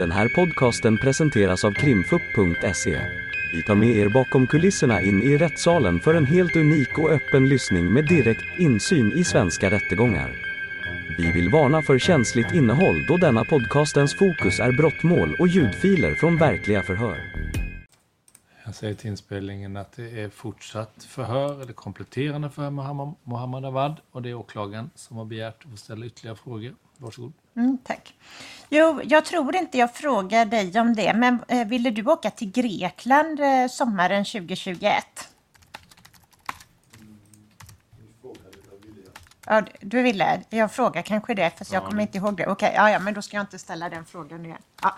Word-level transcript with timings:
Den 0.00 0.10
här 0.10 0.28
podcasten 0.28 0.98
presenteras 0.98 1.64
av 1.64 1.72
krimfupp.se. 1.72 3.00
Vi 3.52 3.62
tar 3.62 3.74
med 3.74 3.96
er 3.96 4.08
bakom 4.08 4.46
kulisserna 4.46 5.00
in 5.00 5.22
i 5.22 5.36
rättssalen 5.36 6.00
för 6.00 6.14
en 6.14 6.26
helt 6.26 6.56
unik 6.56 6.98
och 6.98 7.10
öppen 7.10 7.48
lyssning 7.48 7.92
med 7.92 8.06
direkt 8.08 8.58
insyn 8.58 9.12
i 9.12 9.24
svenska 9.24 9.70
rättegångar. 9.70 10.30
Vi 11.18 11.32
vill 11.32 11.50
varna 11.52 11.82
för 11.82 11.98
känsligt 11.98 12.54
innehåll 12.54 13.06
då 13.08 13.16
denna 13.16 13.44
podcastens 13.44 14.14
fokus 14.14 14.60
är 14.60 14.72
brottmål 14.72 15.36
och 15.38 15.48
ljudfiler 15.48 16.14
från 16.14 16.36
verkliga 16.36 16.82
förhör. 16.82 17.18
Jag 18.64 18.74
säger 18.74 18.94
till 18.94 19.10
inspelningen 19.10 19.76
att 19.76 19.92
det 19.92 20.20
är 20.20 20.28
fortsatt 20.28 21.04
förhör, 21.08 21.62
eller 21.62 21.72
kompletterande 21.72 22.50
förhör 22.50 22.70
med 22.70 23.14
Mohammad 23.24 23.64
Awad 23.64 23.96
och 24.10 24.22
det 24.22 24.30
är 24.30 24.34
åklagaren 24.34 24.90
som 24.94 25.16
har 25.16 25.24
begärt 25.24 25.64
att 25.64 25.70
få 25.70 25.76
ställa 25.76 26.06
ytterligare 26.06 26.36
frågor. 26.36 26.74
Varsågod. 26.96 27.32
Mm, 27.56 27.78
tack. 27.84 28.14
Jo, 28.68 29.00
jag 29.04 29.24
tror 29.24 29.56
inte 29.56 29.78
jag 29.78 29.94
frågar 29.94 30.44
dig 30.44 30.80
om 30.80 30.94
det, 30.94 31.14
men 31.14 31.38
eh, 31.48 31.66
ville 31.66 31.90
du 31.90 32.04
åka 32.06 32.30
till 32.30 32.50
Grekland 32.50 33.40
eh, 33.40 33.66
sommaren 33.68 34.24
2021? 34.24 35.04
Ja, 39.46 39.62
du 39.80 40.02
ville. 40.02 40.42
Jag 40.50 40.72
frågar 40.72 41.02
kanske 41.02 41.34
det, 41.34 41.50
fast 41.58 41.72
jag 41.72 41.84
kommer 41.84 42.02
inte 42.02 42.18
ihåg 42.18 42.36
det. 42.36 42.46
Okej, 42.46 42.72
ja, 42.76 42.90
ja, 42.90 42.98
men 42.98 43.14
då 43.14 43.22
ska 43.22 43.36
jag 43.36 43.42
inte 43.42 43.58
ställa 43.58 43.88
den 43.88 44.04
frågan 44.04 44.46
igen. 44.46 44.62
Ja. 44.82 44.96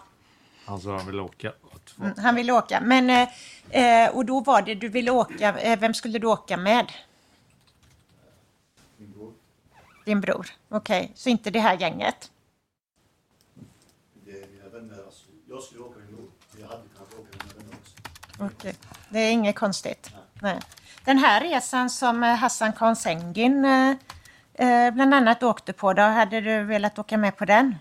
Han 0.64 0.80
sa 0.80 0.96
han 0.96 1.06
vill 1.06 1.20
åka. 1.20 1.52
Mm, 2.00 2.12
han 2.18 2.34
ville 2.34 2.52
åka, 2.52 2.80
men 2.80 3.28
eh, 3.70 4.08
och 4.16 4.24
då 4.24 4.40
var 4.40 4.62
det 4.62 4.74
du 4.74 4.88
ville 4.88 5.10
åka. 5.10 5.58
Eh, 5.58 5.78
vem 5.78 5.94
skulle 5.94 6.18
du 6.18 6.26
åka 6.26 6.56
med? 6.56 6.92
Min 8.96 9.12
bror. 9.12 9.32
Din 10.04 10.20
bror. 10.20 10.46
Okej, 10.68 11.12
så 11.14 11.28
inte 11.28 11.50
det 11.50 11.60
här 11.60 11.78
gänget? 11.78 12.30
Det 14.24 14.30
är 14.30 14.46
mina 14.48 14.68
vänner. 14.68 15.04
Alltså, 15.04 15.24
jag 15.52 15.62
skulle 15.62 15.80
åka 15.80 16.00
bror. 16.10 16.30
Jag 16.60 16.68
hade 16.68 16.82
kunnat 16.96 17.14
åka 17.14 17.46
med 17.46 17.56
vänner 17.56 17.76
också. 17.80 17.94
Okej, 18.44 18.74
det 19.10 19.18
är 19.18 19.32
inget 19.32 19.56
konstigt. 19.56 20.10
Nej. 20.42 20.60
Den 21.04 21.18
här 21.18 21.40
resan 21.40 21.90
som 21.90 22.22
eh, 22.22 22.34
Hassan 22.34 22.72
Konsengin 22.72 23.64
eh, 23.64 23.90
eh, 24.54 24.94
bland 24.94 25.14
annat 25.14 25.42
åkte 25.42 25.72
på, 25.72 25.92
då 25.92 26.02
hade 26.02 26.40
du 26.40 26.62
velat 26.62 26.98
åka 26.98 27.18
med 27.18 27.36
på 27.36 27.44
den? 27.44 27.74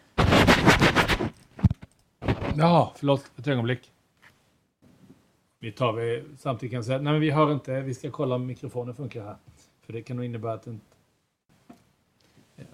Ja, 2.56 2.94
förlåt. 2.96 3.32
Ett 3.38 3.48
ögonblick. 3.48 3.92
Vi 5.60 5.72
tar 5.72 5.94
vi 5.94 6.24
samtidigt 6.38 6.72
kan 6.72 6.76
jag 6.76 6.86
säga, 6.86 6.98
nej 6.98 7.14
men 7.14 7.22
vi 7.22 7.32
hör 7.32 7.54
inte, 7.54 7.82
vi 7.82 7.94
ska 7.94 8.12
kolla 8.12 8.36
om 8.36 8.46
mikrofonen 8.46 8.96
funkar 8.96 9.24
här. 9.24 9.36
För 9.86 9.94
det 9.94 10.02
kan 10.02 10.16
nog 10.16 10.26
innebära 10.26 10.54
att 10.54 10.64
den... 10.64 10.82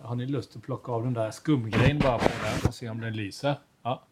Har 0.02 0.16
ni 0.16 0.26
lust 0.26 0.56
att 0.56 0.62
plocka 0.62 0.92
av 0.92 1.04
den 1.04 1.14
där 1.14 1.32
skumgrejen 1.32 2.00
bara 2.00 2.18
på 2.18 2.30
den 2.44 2.68
och 2.68 2.74
se 2.76 2.90
om 2.90 3.02
den 3.02 3.14
lyser? 3.14 3.56
Ja. 3.84 4.04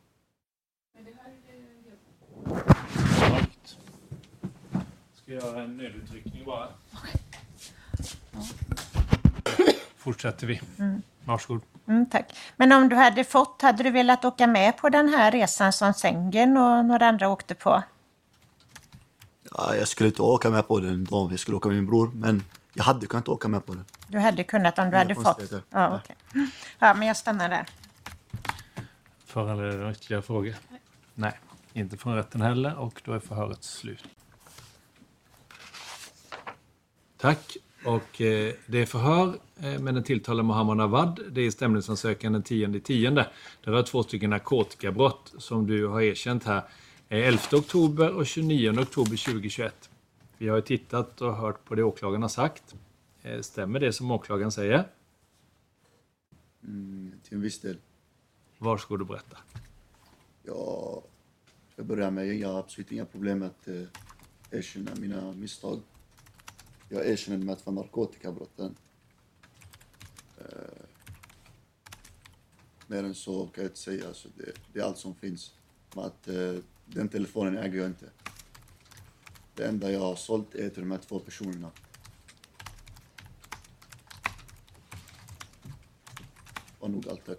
Snyggt. 3.28 3.78
Ska 5.26 5.34
göra 5.34 5.64
en 5.64 5.78
nödutryckning 5.78 6.46
bara. 6.46 6.68
Fortsätter 9.98 10.48
vi. 10.48 10.62
Varsågod. 11.24 11.62
Mm, 11.88 12.06
tack. 12.06 12.38
Men 12.56 12.72
om 12.72 12.90
du 12.90 12.96
hade 12.96 13.24
fått, 13.24 13.62
hade 13.62 13.84
du 13.84 13.92
velat 13.92 14.26
åka 14.26 14.48
med 14.48 14.78
på 14.78 14.90
den 14.90 15.10
här 15.10 15.32
resan 15.32 15.74
som 15.74 15.94
Sengen 15.94 16.58
och 16.58 16.86
några 16.86 17.08
andra 17.08 17.30
åkte 17.30 17.56
på? 17.56 17.84
Ja, 19.52 19.76
jag 19.76 19.88
skulle 19.88 20.10
inte 20.10 20.22
åka 20.22 20.50
med 20.50 20.68
på 20.68 20.80
den 20.80 21.04
då. 21.04 21.28
Jag 21.32 21.40
skulle 21.40 21.58
åka 21.58 21.70
med 21.70 21.78
min 21.78 21.86
bror. 21.86 22.12
Men 22.14 22.44
jag 22.74 22.84
hade 22.84 23.08
kunnat 23.08 23.28
åka 23.28 23.48
med 23.48 23.66
på 23.66 23.74
den. 23.74 23.86
Du 24.08 24.20
hade 24.20 24.44
kunnat 24.44 24.80
om 24.80 24.90
du 24.90 24.98
hade 24.98 25.16
fått? 25.16 25.54
Ja, 25.70 26.02
okej. 26.04 26.16
ja, 26.80 26.94
men 26.94 27.08
jag 27.08 27.18
stannar 27.18 27.50
där. 27.50 27.66
Föranleder 29.26 29.86
det 29.86 29.92
ytterligare 29.92 30.22
frågor? 30.22 30.56
Nej, 31.14 31.40
inte 31.74 31.98
från 31.98 32.16
rätten 32.16 32.42
heller 32.42 32.76
och 32.76 33.02
då 33.06 33.14
är 33.14 33.20
förhöret 33.20 33.64
slut. 33.64 34.04
Tack. 37.18 37.58
Och 37.86 38.22
eh, 38.22 38.54
det 38.68 38.82
är 38.82 38.86
förhör 38.86 39.40
eh, 39.60 39.80
med 39.80 39.94
den 39.94 40.04
tilltalade 40.04 40.44
Mohammad 40.44 40.82
Awad. 40.82 41.20
Det 41.32 41.42
är 41.42 41.52
stämningsansökan 41.52 42.34
den 42.34 42.44
10 42.44 42.80
10. 42.80 43.10
Det 43.12 43.28
rör 43.64 43.84
två 43.84 44.04
stycken 44.04 44.30
narkotikabrott 44.30 45.34
som 45.38 45.68
du 45.68 45.88
har 45.88 46.02
erkänt 46.02 46.44
här. 46.44 46.64
Eh, 47.10 47.28
11 47.28 47.40
oktober 47.54 48.14
och 48.14 48.26
29 48.26 48.70
oktober 48.70 49.26
2021. 49.26 49.90
Vi 50.38 50.48
har 50.48 50.56
ju 50.56 50.62
tittat 50.62 51.22
och 51.22 51.36
hört 51.36 51.66
på 51.66 51.76
det 51.76 51.84
åklagaren 51.84 52.22
har 52.22 52.30
sagt. 52.30 52.76
Eh, 53.22 53.42
stämmer 53.42 53.80
det 53.80 53.94
som 53.94 54.12
åklagaren 54.12 54.52
säger? 54.52 54.88
Mm, 56.64 57.12
till 57.24 57.34
en 57.34 57.42
viss 57.42 57.60
del. 57.60 57.78
Varsågod 58.58 59.02
och 59.02 59.08
berätta. 59.08 59.38
Jag 60.44 61.04
ska 61.74 61.84
börja 61.84 62.12
med, 62.12 62.36
jag 62.36 62.50
har 62.50 62.60
absolut 62.60 62.92
inga 62.92 63.06
problem 63.06 63.44
att 63.44 63.68
eh, 63.68 63.82
erkänna 64.52 64.92
mina 64.96 65.32
misstag. 65.32 65.82
Jag 66.90 67.08
erkänner 67.08 67.38
med 67.38 67.54
att 67.54 67.66
vara 67.66 67.76
narkotikabrotten. 67.76 68.76
Eh, 70.38 70.46
mer 72.88 73.04
än 73.04 73.16
så 73.16 73.48
kan 73.48 73.64
jag 73.64 73.72
inte 73.72 73.80
säga. 73.80 74.08
Alltså 74.08 74.28
det, 74.38 74.52
det 74.74 74.80
är 74.80 74.84
allt 74.84 74.98
som 74.98 75.16
finns. 75.16 75.54
Men 75.96 76.06
att 76.06 76.28
eh, 76.28 76.56
den 76.86 77.10
telefonen 77.10 77.58
äger 77.58 77.78
jag 77.78 77.88
inte. 77.88 78.10
Det 79.56 79.66
enda 79.66 79.92
jag 79.92 80.00
har 80.00 80.16
sålt 80.16 80.56
är 80.56 80.70
till 80.70 80.82
de 80.82 80.92
här 80.92 81.00
två 81.08 81.20
personerna. 81.20 81.72
Var 86.80 86.90
nog 86.90 87.10
allt 87.10 87.26
tack. 87.26 87.38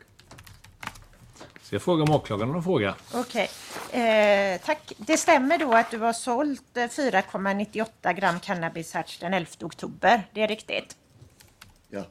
Ska 1.63 1.75
jag 1.77 1.83
fråga 1.83 2.03
om 2.03 2.11
åklagaren 2.11 2.49
har 2.49 2.55
någon 2.55 2.65
fråga? 2.65 2.97
Okej. 3.15 3.49
Eh, 3.97 4.61
tack. 4.61 4.93
Det 4.99 5.17
stämmer 5.17 5.59
då 5.59 5.73
att 5.73 5.91
du 5.91 5.99
har 5.99 6.13
sålt 6.13 6.77
eh, 6.77 6.81
4,98 6.81 8.13
gram 8.13 8.41
cannabisharts 8.41 9.19
den 9.19 9.35
11 9.35 9.51
oktober. 9.63 10.29
Det 10.33 10.43
är 10.43 10.49
riktigt. 10.49 10.97
Ja. 11.89 12.05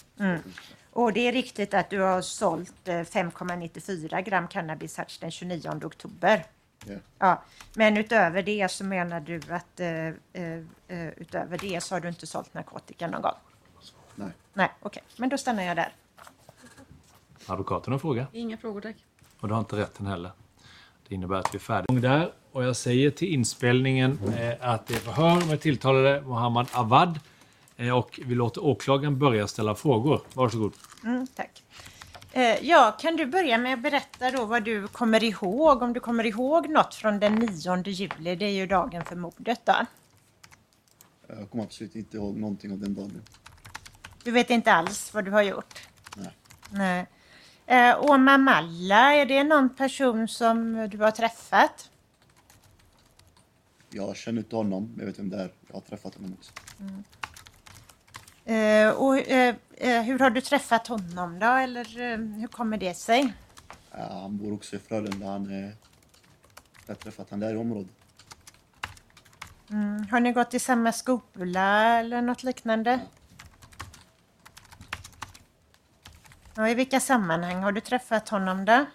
Och 0.92 1.14
det 1.14 1.28
är 1.28 1.32
riktigt 1.32 1.74
att 1.74 1.90
du 1.90 2.00
har 2.00 2.22
sålt 2.22 2.88
eh, 2.88 2.94
5,94 2.94 4.22
gram 4.22 4.48
cannabisharts 4.48 5.20
den 5.20 5.32
29 5.32 5.70
oktober. 5.84 6.46
ja. 6.86 6.96
Ja, 7.20 7.44
men 7.74 7.98
utöver 7.98 8.44
det 8.44 8.72
så 8.72 8.84
menar 8.84 9.20
du 9.20 9.42
att 9.50 9.80
eh, 9.80 10.08
eh, 10.08 10.14
eh, 10.88 11.08
utöver 11.18 11.58
det 11.58 11.84
så 11.84 11.96
har 11.96 12.00
du 12.00 12.08
inte 12.08 12.28
sålt 12.28 12.54
narkotika 12.54 13.08
någon 13.08 13.22
gång? 13.22 13.38
Nej. 14.16 14.32
Nej, 14.54 14.72
okej. 14.82 15.04
Men 15.18 15.30
då 15.30 15.38
stannar 15.38 15.64
jag 15.64 15.76
där. 15.76 15.94
Advokaten 17.46 17.92
har 17.92 17.96
en 17.96 18.00
fråga? 18.00 18.28
Inga 18.32 18.58
frågor 18.58 18.82
tack. 18.82 18.96
Och 19.40 19.48
det 19.48 19.54
har 19.54 19.60
inte 19.60 19.76
rätten 19.76 20.08
heller. 20.08 20.32
Det 21.08 21.16
innebär 21.16 21.36
att 21.36 21.54
vi 21.54 21.58
är 21.58 21.60
färdiga. 21.60 22.00
Där, 22.00 22.32
och 22.52 22.64
jag 22.64 22.76
säger 22.76 23.12
till 23.12 23.34
inspelningen 23.34 24.20
eh, 24.38 24.70
att 24.72 24.88
det 24.88 24.94
är 24.94 25.00
förhör 25.00 25.46
med 25.46 25.62
tilltalade 25.62 26.22
Mohammad 26.22 26.68
Awad. 26.72 27.20
Eh, 27.78 27.98
och 27.98 28.20
vi 28.26 28.36
låter 28.36 28.64
åklagaren 28.66 29.20
börja 29.20 29.48
ställa 29.48 29.76
frågor. 29.76 30.22
Varsågod. 30.34 30.74
Mm, 31.04 31.28
tack. 31.36 31.64
Eh, 32.32 32.58
ja, 32.62 32.96
kan 33.00 33.16
du 33.16 33.26
börja 33.26 33.58
med 33.58 33.74
att 33.74 33.82
berätta 33.82 34.32
då 34.32 34.46
vad 34.46 34.64
du 34.64 34.88
kommer 34.88 35.24
ihåg? 35.24 35.82
Om 35.82 35.94
du 35.94 36.00
kommer 36.00 36.26
ihåg 36.26 36.70
något 36.70 36.96
från 36.96 37.20
den 37.20 37.36
9 37.36 37.84
juli, 37.86 38.36
det 38.36 38.46
är 38.46 38.50
ju 38.50 38.68
dagen 38.68 39.06
för 39.06 39.16
mordet 39.16 39.62
då. 39.64 39.76
Jag 41.28 41.50
kommer 41.50 41.64
absolut 41.64 41.96
inte 41.96 42.18
ihåg 42.18 42.38
någonting 42.38 42.72
av 42.72 42.80
den 42.80 42.94
dagen. 42.94 43.22
Du 44.24 44.32
vet 44.32 44.50
inte 44.50 44.74
alls 44.74 45.14
vad 45.14 45.26
du 45.26 45.32
har 45.32 45.42
gjort? 45.42 45.88
Nej. 46.16 46.32
Nej. 46.70 47.06
Eh, 47.68 48.12
Omar 48.12 48.38
Malla, 48.38 49.14
är 49.14 49.26
det 49.26 49.44
någon 49.44 49.70
person 49.70 50.28
som 50.28 50.88
du 50.90 50.98
har 50.98 51.12
träffat? 51.12 51.90
Jag 53.90 54.16
känner 54.16 54.40
inte 54.40 54.56
honom, 54.56 54.92
men 54.96 55.00
jag 55.00 55.06
vet 55.06 55.20
vem 55.20 55.30
det 55.30 55.38
är. 55.38 55.52
Jag 55.68 55.76
har 55.76 55.82
träffat 55.82 56.16
honom 56.16 56.34
också. 56.40 56.52
Eh, 58.46 58.90
och, 58.90 59.18
eh, 59.18 59.56
eh, 59.78 60.02
hur 60.02 60.20
har 60.20 60.30
du 60.30 60.42
träffat 60.42 60.88
honom 60.88 61.40
då? 61.40 61.46
Eller 61.46 62.00
eh, 62.00 62.18
hur 62.18 62.48
kommer 62.48 62.78
det 62.78 62.94
sig? 62.94 63.34
Ja, 63.92 64.20
han 64.22 64.38
bor 64.38 64.54
också 64.54 64.76
i 64.76 64.80
Frölunda. 64.80 65.28
Han 65.28 65.52
är... 65.52 65.76
Jag 66.86 66.96
har 66.96 66.96
träffat 66.96 67.30
han 67.30 67.40
där 67.40 67.54
i 67.54 67.58
området. 67.58 67.92
Mm. 69.70 70.08
Har 70.12 70.20
ni 70.20 70.32
gått 70.32 70.54
i 70.54 70.60
samma 70.60 70.92
skola 70.92 72.00
eller 72.00 72.22
något 72.22 72.44
liknande? 72.44 73.00
Och 76.58 76.70
I 76.70 76.74
vilka 76.74 77.00
sammanhang 77.00 77.64
har 77.64 77.72
du 77.72 77.82
träffat 77.82 78.30
honom 78.30 78.66
då? 78.66 78.86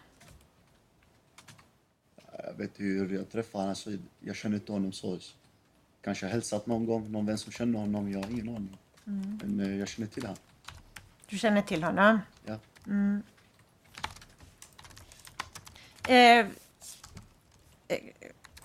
Jag 2.44 2.54
vet 2.56 2.80
hur 2.80 3.14
jag 3.14 3.30
träffade 3.30 3.58
honom. 3.58 3.68
Alltså, 3.68 3.90
jag 4.20 4.36
känner 4.36 4.56
inte 4.56 4.72
honom 4.72 4.92
så. 4.92 5.18
Kanske 6.02 6.26
hälsat 6.26 6.66
någon 6.66 6.86
gång. 6.86 7.12
Någon 7.12 7.26
vän 7.26 7.38
som 7.38 7.52
känner 7.52 7.78
honom. 7.78 8.12
Jag 8.12 8.22
har 8.22 8.30
ingen 8.30 8.48
aning. 8.48 8.78
Men 9.04 9.60
eh, 9.60 9.76
jag 9.76 9.88
känner 9.88 10.08
till 10.08 10.22
honom. 10.22 10.38
Du 11.26 11.38
känner 11.38 11.62
till 11.62 11.84
honom? 11.84 12.18
Ja. 12.44 12.58
Eh, 16.08 16.46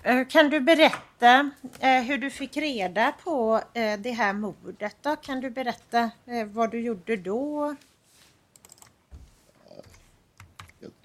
eh, 0.03 0.27
kan 0.27 0.49
du 0.49 0.59
berätta 0.59 1.51
eh, 1.79 2.01
hur 2.01 2.17
du 2.17 2.29
fick 2.29 2.57
reda 2.57 3.11
på 3.23 3.61
eh, 3.73 3.99
det 3.99 4.11
här 4.11 4.33
mordet? 4.33 4.97
Då? 5.01 5.15
Kan 5.15 5.41
du 5.41 5.49
berätta 5.49 6.11
eh, 6.25 6.45
vad 6.45 6.71
du 6.71 6.79
gjorde 6.81 7.15
då? 7.15 7.75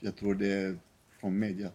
Jag, 0.00 0.08
jag 0.08 0.17
tror 0.17 0.35
det 0.35 0.52
är 0.52 0.79
från 1.20 1.38
media. 1.38 1.70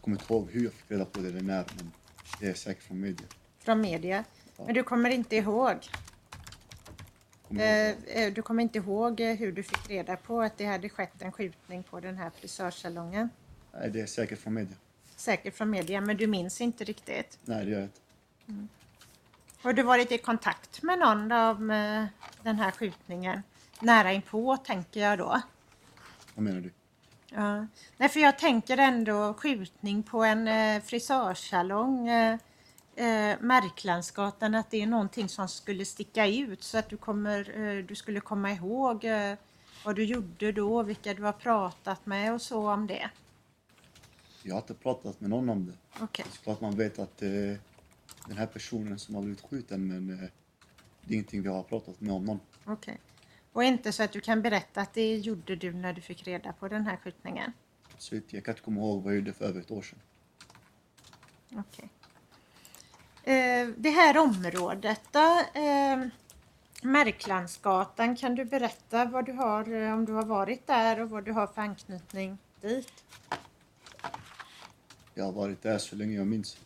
kommer 0.00 0.16
inte 0.16 0.32
ihåg 0.32 0.50
hur 0.50 0.64
jag 0.64 0.72
fick 0.72 0.90
reda 0.90 1.04
på 1.04 1.20
det 1.20 1.28
eller 1.28 1.40
när, 1.40 1.66
men 1.76 1.92
det 2.40 2.46
är 2.46 2.54
säkert 2.54 2.82
från 2.82 3.00
media. 3.00 3.26
Från 3.58 3.80
media. 3.80 4.24
Men 4.56 4.74
du 4.74 4.82
kommer 4.82 5.10
inte 5.10 5.36
ihåg? 5.36 5.76
Kommer. 7.48 7.94
Eh, 8.06 8.22
eh, 8.22 8.32
du 8.32 8.42
kommer 8.42 8.62
inte 8.62 8.78
ihåg 8.78 9.20
eh, 9.20 9.34
hur 9.34 9.52
du 9.52 9.62
fick 9.62 9.90
reda 9.90 10.16
på 10.16 10.42
att 10.42 10.58
det 10.58 10.64
hade 10.64 10.88
skett 10.88 11.22
en 11.22 11.32
skjutning 11.32 11.82
på 11.82 12.00
den 12.00 12.16
här 12.16 12.30
frisörsalongen? 12.30 13.28
Nej, 13.72 13.90
det 13.90 14.00
är 14.00 14.06
säkert 14.06 14.38
från 14.38 14.54
media. 14.54 14.76
Säkert 15.16 15.54
från 15.54 15.70
media, 15.70 16.00
men 16.00 16.16
du 16.16 16.26
minns 16.26 16.60
inte 16.60 16.84
riktigt. 16.84 17.38
Nej, 17.44 17.64
det 17.64 17.70
gör 17.70 17.78
jag 17.78 17.88
inte. 18.48 18.74
Har 19.62 19.72
du 19.72 19.82
varit 19.82 20.12
i 20.12 20.18
kontakt 20.18 20.82
med 20.82 20.98
någon 20.98 21.32
av 21.32 21.70
eh, 21.70 22.04
den 22.42 22.56
här 22.56 22.70
skjutningen? 22.70 23.42
Nära 23.80 24.12
inpå, 24.12 24.56
tänker 24.56 25.00
jag 25.00 25.18
då. 25.18 25.42
Vad 26.34 26.44
menar 26.44 26.60
du? 26.60 26.70
Ja. 27.34 27.66
Nej, 27.96 28.08
för 28.08 28.20
jag 28.20 28.38
tänker 28.38 28.78
ändå 28.78 29.34
skjutning 29.34 30.02
på 30.02 30.24
en 30.24 30.48
eh, 30.48 30.82
frisörsalong, 30.82 32.08
eh, 32.08 32.38
eh, 32.96 33.36
Märklandsgatan, 33.40 34.54
att 34.54 34.70
det 34.70 34.82
är 34.82 34.86
någonting 34.86 35.28
som 35.28 35.48
skulle 35.48 35.84
sticka 35.84 36.26
ut 36.26 36.62
så 36.62 36.78
att 36.78 36.88
du, 36.88 36.96
kommer, 36.96 37.60
eh, 37.60 37.84
du 37.84 37.94
skulle 37.94 38.20
komma 38.20 38.52
ihåg 38.52 39.04
eh, 39.04 39.34
vad 39.84 39.96
du 39.96 40.04
gjorde 40.04 40.52
då, 40.52 40.82
vilka 40.82 41.14
du 41.14 41.22
har 41.22 41.32
pratat 41.32 42.06
med 42.06 42.34
och 42.34 42.42
så 42.42 42.70
om 42.70 42.86
det. 42.86 43.10
Jag 44.42 44.54
har 44.54 44.60
inte 44.60 44.74
pratat 44.74 45.20
med 45.20 45.30
någon 45.30 45.48
om 45.48 45.66
det. 45.66 46.02
Okej. 46.04 46.24
Det 46.32 46.38
är 46.40 46.42
klart 46.42 46.60
man 46.60 46.76
vet 46.76 46.98
att 46.98 47.22
eh, 47.22 47.28
den 48.26 48.36
här 48.36 48.46
personen 48.46 48.98
som 48.98 49.14
har 49.14 49.22
blivit 49.22 49.42
skjuten, 49.42 49.88
men 49.88 50.10
eh, 50.10 50.28
det 51.00 51.12
är 51.12 51.14
ingenting 51.14 51.42
vi 51.42 51.48
har 51.48 51.62
pratat 51.62 52.00
med 52.00 52.12
om 52.12 52.24
någon. 52.24 52.40
okej. 52.64 52.98
Och 53.54 53.64
inte 53.64 53.92
så 53.92 54.02
att 54.02 54.12
du 54.12 54.20
kan 54.20 54.42
berätta 54.42 54.80
att 54.80 54.94
det 54.94 55.16
gjorde 55.16 55.56
du 55.56 55.72
när 55.72 55.92
du 55.92 56.00
fick 56.00 56.26
reda 56.26 56.52
på 56.52 56.68
den 56.68 56.86
här 56.86 56.96
skjutningen? 56.96 57.52
Så 57.98 58.14
jag 58.14 58.44
kan 58.44 58.52
inte 58.52 58.62
komma 58.62 58.80
ihåg 58.80 59.02
vad 59.02 59.12
jag 59.12 59.18
gjorde 59.18 59.32
för 59.32 59.44
över 59.44 59.60
ett 59.60 59.70
år 59.70 59.82
sedan. 59.82 59.98
Okej. 61.52 61.88
Eh, 63.22 63.68
det 63.76 63.90
här 63.90 64.18
området 64.18 65.00
då, 65.10 65.40
eh, 65.60 66.06
Märklandsgatan, 66.82 68.16
kan 68.16 68.34
du 68.34 68.44
berätta 68.44 69.04
vad 69.04 69.26
du 69.26 69.32
har, 69.32 69.72
eh, 69.72 69.94
om 69.94 70.04
du 70.04 70.12
har 70.12 70.24
varit 70.24 70.66
där 70.66 71.00
och 71.00 71.10
vad 71.10 71.24
du 71.24 71.32
har 71.32 71.46
för 71.46 71.62
anknytning 71.62 72.38
dit? 72.60 73.04
Jag 75.14 75.24
har 75.24 75.32
varit 75.32 75.62
där 75.62 75.78
så 75.78 75.96
länge 75.96 76.16
jag 76.16 76.26
minns. 76.26 76.58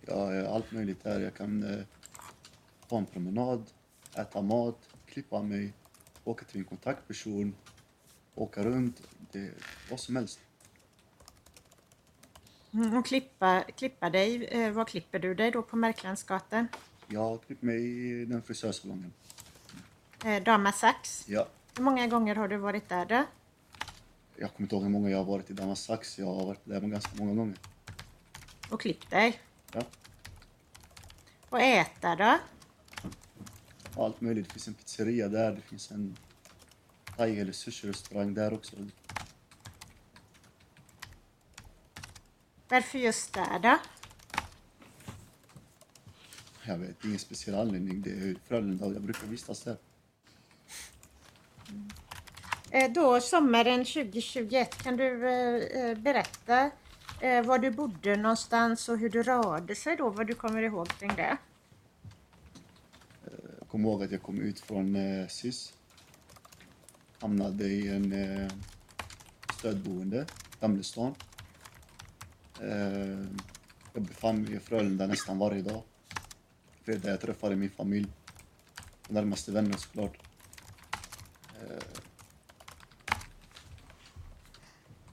Jag 0.00 0.16
har 0.16 0.34
allt 0.34 0.72
möjligt 0.72 1.04
där. 1.04 1.20
Jag 1.20 1.34
kan 1.34 1.62
eh, 1.62 1.84
ta 2.88 2.98
en 2.98 3.06
promenad, 3.06 3.70
äta 4.14 4.42
mat, 4.42 4.87
klippa 5.18 5.42
mig, 5.42 5.72
åka 6.24 6.44
till 6.44 6.58
en 6.58 6.64
kontaktperson, 6.64 7.54
åka 8.34 8.64
runt. 8.64 9.02
Det, 9.32 9.50
vad 9.90 10.00
som 10.00 10.16
helst. 10.16 10.40
Mm, 12.72 12.96
och 12.96 13.06
klippa, 13.06 13.64
klippa 13.76 14.10
dig, 14.10 14.44
eh, 14.44 14.70
var 14.72 14.84
klipper 14.84 15.18
du 15.18 15.34
dig 15.34 15.50
då 15.50 15.62
på 15.62 15.76
Märklandsgatan? 15.76 16.68
Jag 17.06 17.42
klippt 17.46 17.62
mig 17.62 17.76
i 18.10 18.24
den 18.24 18.42
frisörsalongen. 18.42 19.12
Eh, 20.24 20.42
Dama 20.42 20.72
Sax. 20.72 21.24
Ja, 21.28 21.48
Hur 21.76 21.82
många 21.84 22.06
gånger 22.06 22.34
har 22.34 22.48
du 22.48 22.56
varit 22.56 22.88
där 22.88 23.06
då? 23.06 23.24
jag 24.36 24.50
kommer 24.54 24.64
inte 24.64 24.74
ihåg 24.74 24.82
hur 24.84 24.90
många 24.90 25.10
jag 25.10 25.18
har 25.18 25.24
varit 25.24 25.50
i 25.50 25.52
Damas 25.52 25.80
Sax. 25.80 26.18
Jag 26.18 26.26
har 26.26 26.46
varit 26.46 26.60
där 26.64 26.80
ganska 26.80 27.10
många 27.14 27.34
gånger. 27.34 27.56
Och 28.70 28.80
klippt 28.80 29.10
dig? 29.10 29.40
Ja, 29.72 29.82
Och 31.48 31.60
äta 31.60 32.16
då? 32.16 32.38
Allt 34.04 34.20
möjligt. 34.20 34.46
Det 34.46 34.52
finns 34.52 34.68
en 34.68 34.74
pizzeria 34.74 35.28
där, 35.28 35.52
det 35.52 35.60
finns 35.60 35.90
en 35.90 36.16
thai 37.16 37.40
eller 37.40 37.52
sushi-restaurang 37.52 38.34
där 38.34 38.52
också. 38.54 38.76
Varför 42.68 42.98
just 42.98 43.32
där 43.32 43.58
då? 43.58 43.78
Jag 46.62 46.78
vet, 46.78 47.04
ingen 47.04 47.18
speciell 47.18 47.58
anledning. 47.58 48.02
Det 48.02 48.10
är 48.10 48.36
Frölunda 48.48 48.86
och 48.86 48.94
jag 48.94 49.02
brukar 49.02 49.26
vistas 49.26 49.62
där. 49.62 49.76
Eh, 52.70 52.90
Då 52.92 53.20
sommaren 53.20 53.84
2021, 53.84 54.82
kan 54.82 54.96
du 54.96 55.28
eh, 55.28 55.84
eh, 55.84 55.98
berätta 55.98 56.70
var 57.44 57.58
du 57.58 57.70
bodde 57.70 58.16
någonstans 58.16 58.88
och 58.88 58.98
hur 58.98 59.10
du 59.10 59.22
rörde 59.22 59.74
sig 59.74 59.96
då? 59.96 60.10
Vad 60.10 60.26
du 60.26 60.34
kommer 60.34 60.62
ihåg 60.62 60.88
kring 60.88 61.14
det? 61.16 61.36
Jag 63.68 63.72
kommer 63.72 63.88
ihåg 63.88 64.02
att 64.02 64.12
jag 64.12 64.22
kom 64.22 64.40
ut 64.40 64.60
från 64.60 64.96
eh, 64.96 65.26
SIS. 65.28 65.72
Hamnade 67.20 67.64
i 67.64 67.88
en 67.88 68.12
eh, 68.12 68.52
stödboende, 69.58 70.26
Gamlestan. 70.60 71.14
Eh, 72.60 73.26
jag 73.92 74.02
befann 74.02 74.42
mig 74.42 74.54
i 74.54 74.58
Frölunda 74.58 75.06
nästan 75.06 75.38
varje 75.38 75.62
dag. 75.62 75.82
Det 76.84 76.92
är 76.92 76.98
där 76.98 77.10
jag 77.10 77.20
träffade 77.20 77.56
min 77.56 77.70
familj. 77.70 78.08
Och 79.06 79.12
närmaste 79.12 79.52
vänner 79.52 79.76
såklart. 79.76 80.18
Eh, 81.60 81.84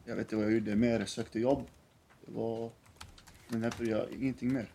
jag 0.05 0.15
vet 0.15 0.25
inte 0.25 0.35
vad 0.35 0.45
jag 0.45 0.53
gjorde 0.53 0.75
mer. 0.75 0.99
Jag 0.99 1.09
sökte 1.09 1.39
jobb. 1.39 1.67
Det 2.25 2.31
var... 2.31 2.71
Men 3.47 3.61
därför 3.61 3.85
jag 3.85 4.11
ingenting 4.11 4.53
mer. 4.53 4.71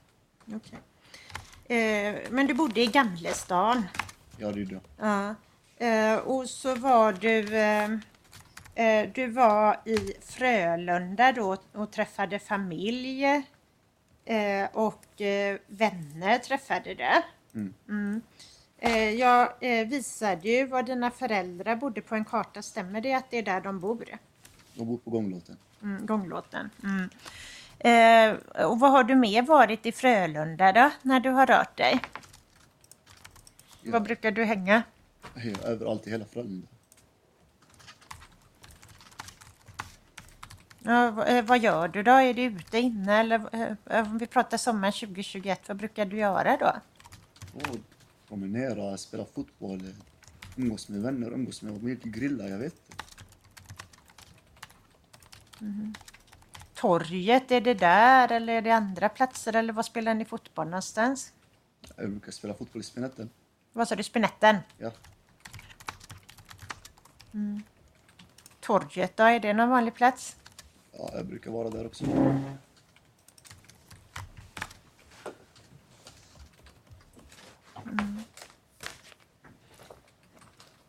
Okej 0.46 0.78
men 2.30 2.46
du 2.46 2.54
bodde 2.54 2.80
i 2.80 2.86
Gamlestan. 2.86 3.86
Ja, 4.36 4.52
det 4.52 4.60
gjorde 4.60 4.74
jag. 4.74 4.82
Ja. 5.08 5.34
Eh, 5.86 6.18
och 6.18 6.48
så 6.48 6.74
var 6.74 7.12
du... 7.12 7.56
Eh, 7.56 7.90
eh, 8.74 9.08
du 9.14 9.26
var 9.26 9.80
i 9.84 10.12
Frölunda 10.22 11.32
då 11.32 11.56
och 11.72 11.90
träffade 11.92 12.38
familj. 12.38 13.24
Eh, 14.24 14.68
och 14.72 15.20
eh, 15.20 15.58
vänner 15.66 16.38
träffade 16.38 16.94
du. 16.94 17.22
Mm. 17.54 17.74
Mm. 17.88 18.22
Eh, 18.78 19.10
jag 19.10 19.48
eh, 19.60 19.88
visade 19.88 20.48
ju 20.48 20.66
var 20.66 20.82
dina 20.82 21.10
föräldrar 21.10 21.76
bodde 21.76 22.00
på 22.00 22.14
en 22.14 22.24
karta. 22.24 22.62
Stämmer 22.62 23.00
det 23.00 23.14
att 23.14 23.30
det 23.30 23.38
är 23.38 23.42
där 23.42 23.60
de 23.60 23.80
bor? 23.80 24.04
Jag 24.74 24.86
bor 24.86 24.98
på 24.98 25.10
gånglåten. 25.10 25.56
Mm, 25.82 26.06
gånglåten. 26.06 26.70
Mm. 26.84 27.10
Eh, 27.80 28.34
och 28.66 28.80
vad 28.80 28.90
har 28.90 29.04
du 29.04 29.14
mer 29.14 29.42
varit 29.42 29.86
i 29.86 29.92
Frölunda 29.92 30.72
då, 30.72 30.90
när 31.02 31.20
du 31.20 31.30
har 31.30 31.46
rört 31.46 31.76
dig? 31.76 32.00
Ja. 33.82 33.92
Var 33.92 34.00
brukar 34.00 34.30
du 34.30 34.44
hänga? 34.44 34.82
Överallt 35.64 36.06
i 36.06 36.10
hela 36.10 36.24
Frölunda. 36.24 36.66
Ja, 40.82 41.26
eh, 41.26 41.44
vad 41.44 41.58
gör 41.58 41.88
du 41.88 42.02
då? 42.02 42.10
Är 42.10 42.34
du 42.34 42.42
ute, 42.42 42.78
inne 42.78 43.20
eller 43.20 43.54
eh, 43.90 44.08
om 44.08 44.18
vi 44.18 44.26
pratar 44.26 44.56
sommaren 44.56 44.92
2021, 44.92 45.68
vad 45.68 45.76
brukar 45.76 46.04
du 46.06 46.16
göra 46.16 46.56
då? 46.56 46.72
Och 47.54 47.76
promenera, 48.28 48.96
spela 48.96 49.24
fotboll, 49.24 49.94
umgås 50.56 50.88
med 50.88 51.02
vänner, 51.02 51.30
umgås 51.30 51.62
med 51.62 51.72
familj, 51.72 52.00
grilla, 52.04 52.48
jag 52.48 52.58
vet 52.58 52.74
inte. 52.74 53.04
Torget, 56.80 57.50
är 57.50 57.60
det 57.60 57.74
där 57.74 58.32
eller 58.32 58.52
är 58.52 58.62
det 58.62 58.70
andra 58.70 59.08
platser 59.08 59.56
eller 59.56 59.72
var 59.72 59.82
spelar 59.82 60.14
ni 60.14 60.24
fotboll 60.24 60.66
någonstans? 60.66 61.32
Jag 61.96 62.10
brukar 62.10 62.32
spela 62.32 62.54
fotboll 62.54 62.80
i 62.80 62.84
Spinetten. 62.84 63.30
Vad 63.72 63.88
sa 63.88 63.94
du, 63.96 64.02
Spinetten? 64.02 64.56
Ja. 64.78 64.90
Torget 68.60 69.16
då, 69.16 69.22
är 69.24 69.40
det 69.40 69.52
någon 69.52 69.68
vanlig 69.68 69.94
plats? 69.94 70.36
ja, 70.92 71.10
jag 71.14 71.26
brukar 71.26 71.50
vara 71.50 71.70
där 71.70 71.86
också. 71.86 72.04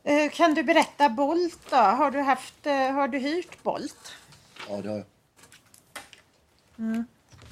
Eh, 0.03 0.31
Kan 0.31 0.53
du 0.53 0.63
berätta 0.63 1.09
Bolt 1.09 1.59
då? 1.69 1.75
Har 1.75 2.11
du, 2.11 2.19
haft, 2.21 2.65
eh, 2.67 2.91
har 2.91 3.07
du 3.07 3.17
hyrt 3.19 3.63
Bolt? 3.63 4.15
Ja, 4.69 4.81
det 4.81 4.89
har 4.89 4.97
jag. 4.97 5.05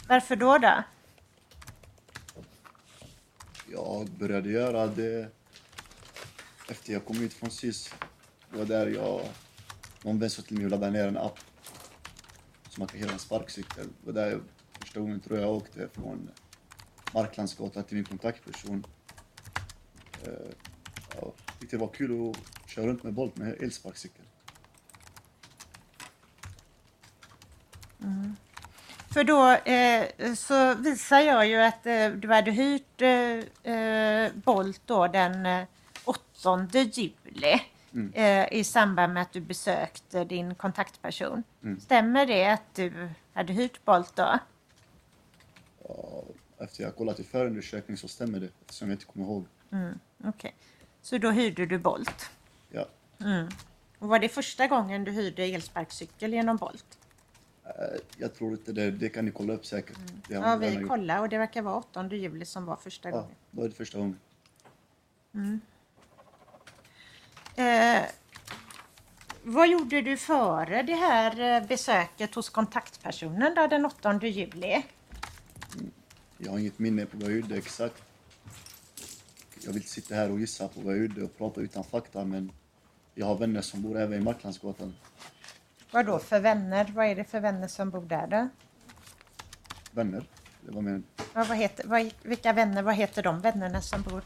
Varför 0.08 0.36
då? 0.36 0.58
då? 0.58 0.84
Jag 3.72 4.10
började 4.10 4.50
göra 4.50 4.88
det 4.88 5.32
efter 6.70 6.94
jag 6.94 7.06
kom 7.06 7.22
ut 7.22 7.34
från 7.34 7.52
SIS. 7.52 7.94
Det 8.52 8.58
var 8.58 8.66
där 8.66 8.88
jag... 8.88 9.22
Någon 10.04 10.20
vän 10.20 10.30
sa 10.30 10.42
till 10.42 10.56
mig 10.58 10.66
att 10.66 10.72
ladda 10.72 10.90
ner 10.90 11.08
en 11.08 11.18
app 11.18 11.40
så 12.70 12.80
man 12.82 12.88
kan 12.88 13.00
hyra 13.00 13.12
en 13.12 13.20
sparkcykel. 13.20 13.88
Det 14.02 14.06
var 14.06 14.14
där 14.14 14.32
jag, 14.32 14.42
första 14.80 15.00
gången 15.00 15.20
tror 15.20 15.40
jag 15.40 15.50
åkte 15.50 15.90
från 15.94 16.30
Marklandsgatan 17.14 17.84
till 17.84 17.96
min 17.96 18.06
kontaktperson. 18.06 18.86
Eh, 20.24 20.32
Jag 21.16 21.34
tyckte 21.60 21.76
det 21.76 21.82
var 21.82 21.88
kul 21.94 22.30
att 22.30 22.70
köra 22.70 22.88
runt 22.88 23.04
med 23.04 23.14
Bolt 23.14 23.38
med 23.38 23.62
elsparkcykel. 23.64 24.26
För 29.14 29.24
då 29.24 29.52
eh, 29.52 30.34
så 30.34 30.76
visar 30.76 31.20
jag 31.20 31.48
ju 31.48 31.56
att 31.62 31.86
eh, 31.86 32.10
du 32.10 32.28
hade 32.28 32.52
hyrt 32.52 33.02
eh, 33.02 33.74
eh, 33.74 34.32
Bolt 34.34 34.82
då 34.86 35.08
den 35.08 35.46
eh, 35.46 35.66
8 36.06 36.68
juli. 36.94 37.62
eh, 38.14 38.54
i 38.54 38.64
samband 38.64 39.14
med 39.14 39.22
att 39.22 39.32
du 39.34 39.42
besökte 39.42 40.24
din 40.24 40.56
kontaktperson. 40.56 41.44
Stämmer 41.80 42.26
det 42.26 42.46
att 42.46 42.76
du 42.76 43.10
hade 43.34 43.54
hyrt 43.54 43.86
Bolt 43.86 44.16
då? 44.16 44.40
Ja, 45.88 46.24
efter 46.60 46.84
jag 46.84 46.96
kollat 46.96 47.20
i 47.20 47.24
förundersökning 47.24 47.98
så 47.98 48.08
stämmer 48.08 48.40
det 48.40 48.50
eftersom 48.62 48.90
jag 48.90 48.96
inte 48.96 49.06
kommer 49.06 49.26
ihåg. 49.26 49.46
Okej. 50.24 50.56
Så 51.02 51.18
då 51.18 51.32
hyrde 51.32 51.66
du 51.66 51.78
Bolt. 51.78 52.30
Ja, 52.72 52.86
Och 54.00 54.08
var 54.10 54.20
det 54.20 54.30
första 54.30 54.68
gången 54.68 55.04
du 55.04 55.12
hyrde 55.12 55.44
elsparkcykel 55.44 56.34
genom 56.34 56.58
Bolt? 56.58 56.99
Eh, 57.70 58.00
jag 58.18 58.36
tror 58.36 58.52
inte 58.52 58.72
det. 58.74 58.92
Det 58.92 59.10
kan 59.10 59.26
ni 59.26 59.32
kolla 59.32 59.54
upp 59.54 59.66
säkert. 59.66 59.98
Har 60.30 60.36
Ja, 60.36 60.56
vi 60.56 60.84
kollade 60.88 61.20
och 61.20 61.30
det 61.30 61.38
verkar 61.38 61.62
vara 61.62 61.76
8 61.76 62.08
juli 62.12 62.46
som 62.46 62.66
var 62.66 62.76
första 62.76 63.10
Ja, 63.10 63.16
gången. 63.16 63.36
då 63.52 63.64
är 63.64 63.70
det 63.70 63.76
första 63.76 63.98
gången. 63.98 64.20
Eh, 67.56 68.04
vad 69.44 69.68
gjorde 69.70 70.02
du 70.02 70.18
före 70.18 70.84
det 70.84 70.96
här 70.96 71.62
eh, 71.62 71.68
besöket 71.68 72.36
hos 72.36 72.50
kontaktpersonen 72.50 73.56
då, 73.56 73.68
den 73.68 73.86
8 73.86 74.20
juli? 74.24 74.84
Jag 76.38 76.52
har 76.52 76.60
inget 76.60 76.80
minne 76.80 77.06
på 77.06 77.18
vad 77.18 77.32
jag 77.32 77.38
gjorde 77.40 77.58
exakt. 77.58 78.04
Jag 79.62 79.74
vill 79.74 79.84
sitta 79.84 80.16
här 80.16 80.32
och 80.32 80.40
gissa 80.40 80.68
på 80.68 80.82
vad 80.82 80.94
jag 80.94 81.02
gjorde 81.02 81.24
och 81.24 81.38
prata 81.38 81.62
utan 81.62 81.84
fakta 81.84 82.26
men 82.26 82.52
jag 83.16 83.26
har 83.26 83.36
vänner 83.38 83.62
som 83.62 83.82
bor 83.82 83.98
även 83.98 84.20
i 84.22 84.24
Marklandsgatan. 84.24 84.94
Vad 85.92 86.06
då 86.06 86.20
för 86.20 86.40
vänner? 86.40 86.92
Vad 86.96 87.06
är 87.06 87.16
det 87.16 87.24
för 87.24 87.40
vänner 87.40 87.68
som 87.68 87.90
bor 87.90 88.02
där 88.02 88.28
då? 88.28 88.50
Vänner? 89.92 90.24
Det 90.62 90.72
var 90.72 90.82
med 90.82 91.04
Ja, 91.18 91.46
vad 91.50 91.58
heter, 91.58 91.88
vad, 91.88 92.12
vilka 92.24 92.54
vänner, 92.54 92.82
vad 92.82 92.96
heter 92.96 93.24
de 93.24 93.42
vännerna 93.42 93.82
som 93.82 94.02
bor 94.02 94.22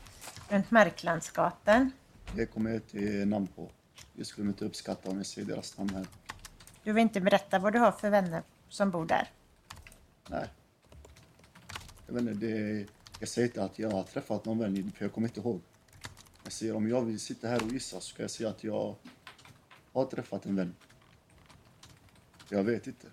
runt 0.49 0.71
Marklandsgatan? 0.71 1.91
Det 2.35 2.45
kommer 2.45 2.69
jag 2.69 2.77
inte 2.77 3.25
namn 3.25 3.47
på. 3.47 3.69
Jag 4.13 4.27
skulle 4.27 4.47
inte 4.47 4.65
uppskatta 4.65 5.09
om 5.09 5.17
jag 5.17 5.25
ser 5.25 5.43
deras 5.43 5.77
namn 5.77 5.89
här. 5.95 6.07
Du 6.83 6.93
vill 6.93 7.01
inte 7.01 7.21
berätta 7.21 7.59
vad 7.59 7.73
du 7.73 7.79
har 7.79 7.91
för 7.91 8.09
vänner 8.09 8.43
som 8.69 8.91
bor 8.91 9.05
där? 9.05 9.29
Nej. 10.29 10.47
Jag 12.07 12.13
vet 12.13 12.21
inte, 12.21 12.45
det, 12.45 12.85
jag 13.19 13.29
säger 13.29 13.47
inte 13.47 13.63
att 13.63 13.79
jag 13.79 13.91
har 13.91 14.03
träffat 14.03 14.45
någon 14.45 14.59
vän, 14.59 14.91
för 14.97 15.05
jag 15.05 15.13
kommer 15.13 15.27
inte 15.27 15.39
ihåg. 15.39 15.61
Jag 16.43 16.53
säger 16.53 16.75
om 16.75 16.89
jag 16.89 17.01
vill 17.01 17.19
sitta 17.19 17.47
här 17.47 17.63
och 17.63 17.71
gissa 17.71 17.95
så 17.95 18.01
ska 18.01 18.21
jag 18.21 18.31
säga 18.31 18.49
att 18.49 18.63
jag 18.63 18.95
har 19.93 20.05
träffat 20.05 20.45
en 20.45 20.55
vän. 20.55 20.75
Jag 22.53 22.63
vet 22.63 22.87
inte. 22.87 23.07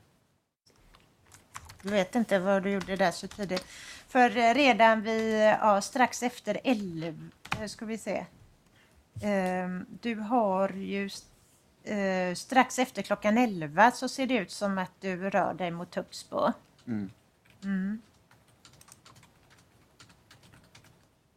Du 1.82 1.90
vet 1.90 2.14
inte 2.14 2.38
vad 2.38 2.62
du 2.62 2.70
gjorde 2.70 2.96
där 2.96 3.10
så 3.10 3.28
tidigt. 3.28 3.64
För 4.08 4.36
eh, 4.36 4.54
redan 4.54 5.02
vid, 5.02 5.40
ja, 5.40 5.80
strax 5.80 6.22
efter 6.22 6.60
11, 6.64 7.30
eh, 7.60 7.66
ska 7.66 7.84
vi 7.84 7.98
se. 7.98 8.26
Ehm, 9.22 9.86
du 10.02 10.14
har 10.14 10.68
ju 10.68 11.10
eh, 11.84 12.34
strax 12.34 12.78
efter 12.78 13.02
klockan 13.02 13.38
11 13.38 13.90
så 13.90 14.08
ser 14.08 14.26
det 14.26 14.34
ut 14.34 14.50
som 14.50 14.78
att 14.78 14.92
du 15.00 15.30
rör 15.30 15.54
dig 15.54 15.70
mot 15.70 15.90
Tuxbo. 15.90 16.52
Mm. 16.86 17.10
Mm. 17.64 18.02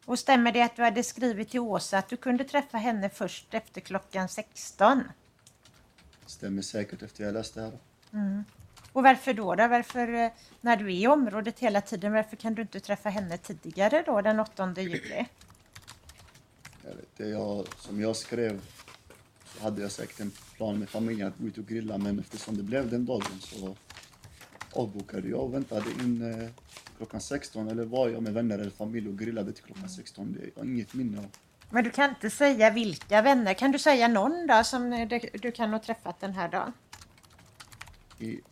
Och 0.04 0.18
stämmer 0.18 0.52
det 0.52 0.62
att 0.62 0.76
du 0.76 0.82
hade 0.82 1.02
skrivit 1.02 1.50
till 1.50 1.60
Åsa 1.60 1.98
att 1.98 2.08
du 2.08 2.16
kunde 2.16 2.44
träffa 2.44 2.78
henne 2.78 3.10
först 3.10 3.54
efter 3.54 3.80
klockan 3.80 4.28
16? 4.28 5.02
Stämmer 6.26 6.62
säkert 6.62 7.02
efter 7.02 7.24
jag 7.24 7.34
läste 7.34 7.60
det 7.60 7.66
här. 7.66 7.78
Och 8.92 9.02
varför 9.02 9.34
då? 9.34 9.54
då? 9.54 9.68
Varför, 9.68 10.14
eh, 10.14 10.30
när 10.60 10.76
du 10.76 10.86
är 10.86 10.90
i 10.90 11.06
området 11.06 11.58
hela 11.58 11.80
tiden, 11.80 12.12
varför 12.12 12.36
kan 12.36 12.54
du 12.54 12.62
inte 12.62 12.80
träffa 12.80 13.08
henne 13.08 13.38
tidigare 13.38 14.02
då, 14.06 14.20
den 14.20 14.40
8 14.40 14.74
juli? 14.76 15.26
Jag 16.82 16.94
vet, 16.94 17.32
jag, 17.32 17.66
som 17.78 18.00
jag 18.00 18.16
skrev 18.16 18.60
så 19.44 19.62
hade 19.62 19.82
jag 19.82 19.90
säkert 19.90 20.20
en 20.20 20.32
plan 20.56 20.78
med 20.78 20.88
familjen 20.88 21.28
att 21.28 21.38
gå 21.38 21.46
ut 21.46 21.58
och 21.58 21.66
grilla 21.66 21.98
men 21.98 22.18
eftersom 22.18 22.56
det 22.56 22.62
blev 22.62 22.90
den 22.90 23.06
dagen 23.06 23.40
så 23.40 23.76
avbokade 24.72 25.28
jag 25.28 25.40
och 25.40 25.54
väntade 25.54 25.90
in 26.00 26.40
eh, 26.40 26.48
klockan 26.96 27.20
16 27.20 27.68
eller 27.68 27.84
var 27.84 28.08
jag 28.08 28.22
med 28.22 28.32
vänner 28.32 28.58
eller 28.58 28.70
familj 28.70 29.08
och 29.08 29.18
grillade 29.18 29.52
till 29.52 29.64
klockan 29.64 29.88
16. 29.88 30.32
Det 30.32 30.50
jag 30.54 30.62
har 30.62 30.70
inget 30.70 30.94
minne 30.94 31.18
av. 31.18 31.26
Men 31.70 31.84
du 31.84 31.90
kan 31.90 32.10
inte 32.10 32.30
säga 32.30 32.70
vilka 32.70 33.22
vänner. 33.22 33.54
Kan 33.54 33.72
du 33.72 33.78
säga 33.78 34.08
någon 34.08 34.46
då 34.46 34.64
som 34.64 34.92
eh, 34.92 35.08
du, 35.08 35.20
du 35.32 35.52
kan 35.52 35.72
ha 35.72 35.78
träffat 35.78 36.20
den 36.20 36.32
här 36.32 36.48
dagen? 36.48 36.72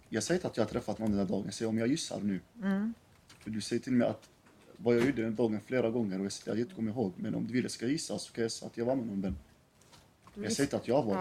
Jag 0.09 0.23
säger 0.23 0.39
inte 0.39 0.47
att 0.49 0.57
jag 0.57 0.65
har 0.65 0.71
träffat 0.71 0.99
någon 0.99 1.11
den 1.11 1.19
här 1.21 1.27
dagen, 1.27 1.53
säger 1.53 1.69
om 1.69 1.79
jag 1.79 1.89
gissar 1.89 2.21
nu. 2.21 2.41
För 3.39 3.51
du 3.51 3.61
säger 3.61 3.83
till 3.83 3.93
mig 3.93 4.09
att 4.09 4.29
vad 4.77 4.97
jag 4.97 5.07
gjorde 5.07 5.23
den 5.23 5.35
dagen 5.37 5.61
flera 5.67 5.91
gånger 5.91 6.19
och 6.19 6.25
jag 6.25 6.33
jag 6.47 6.59
inte 6.61 6.75
kommer 6.75 6.91
ihåg. 6.93 7.13
Men 7.17 7.35
om 7.35 7.47
du 7.47 7.53
vill 7.53 7.63
jag 7.63 7.71
ska 7.71 7.87
gissa 7.87 8.19
så 8.19 8.33
kan 8.33 8.43
jag 8.43 8.53
säga 8.53 8.67
att 8.71 8.77
jag 8.77 8.85
var 8.85 8.97
med 8.97 9.07
någon 9.07 9.21
vän. 9.21 9.37
Du 10.35 10.43
Jag 10.43 10.53
säger 10.53 10.67
inte 10.67 10.77
att 10.77 10.89
jag 10.89 11.03
varit 11.03 11.17
Ja. 11.19 11.21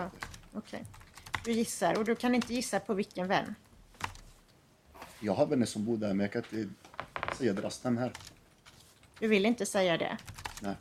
där. 0.52 0.60
Okej. 0.60 0.86
Du 1.46 1.52
gissar 1.52 1.98
och 1.98 2.06
du 2.06 2.16
kan 2.16 2.36
inte 2.36 2.54
gissa 2.54 2.80
på 2.80 2.94
vilken 2.94 3.28
vän. 3.28 3.56
Jag 5.20 5.34
har 5.34 5.46
vänner 5.46 5.66
som 5.66 5.86
bor 5.86 5.98
där 5.98 6.14
men 6.14 6.20
jag 6.20 6.32
kan 6.32 6.44
inte 6.60 6.74
säga 7.38 7.54
deras 7.54 7.84
namn 7.84 7.98
här. 7.98 8.12
Du 9.20 9.28
vill 9.28 9.46
inte 9.46 9.66
säga 9.66 9.98
det. 9.98 10.18
Nej. 10.62 10.76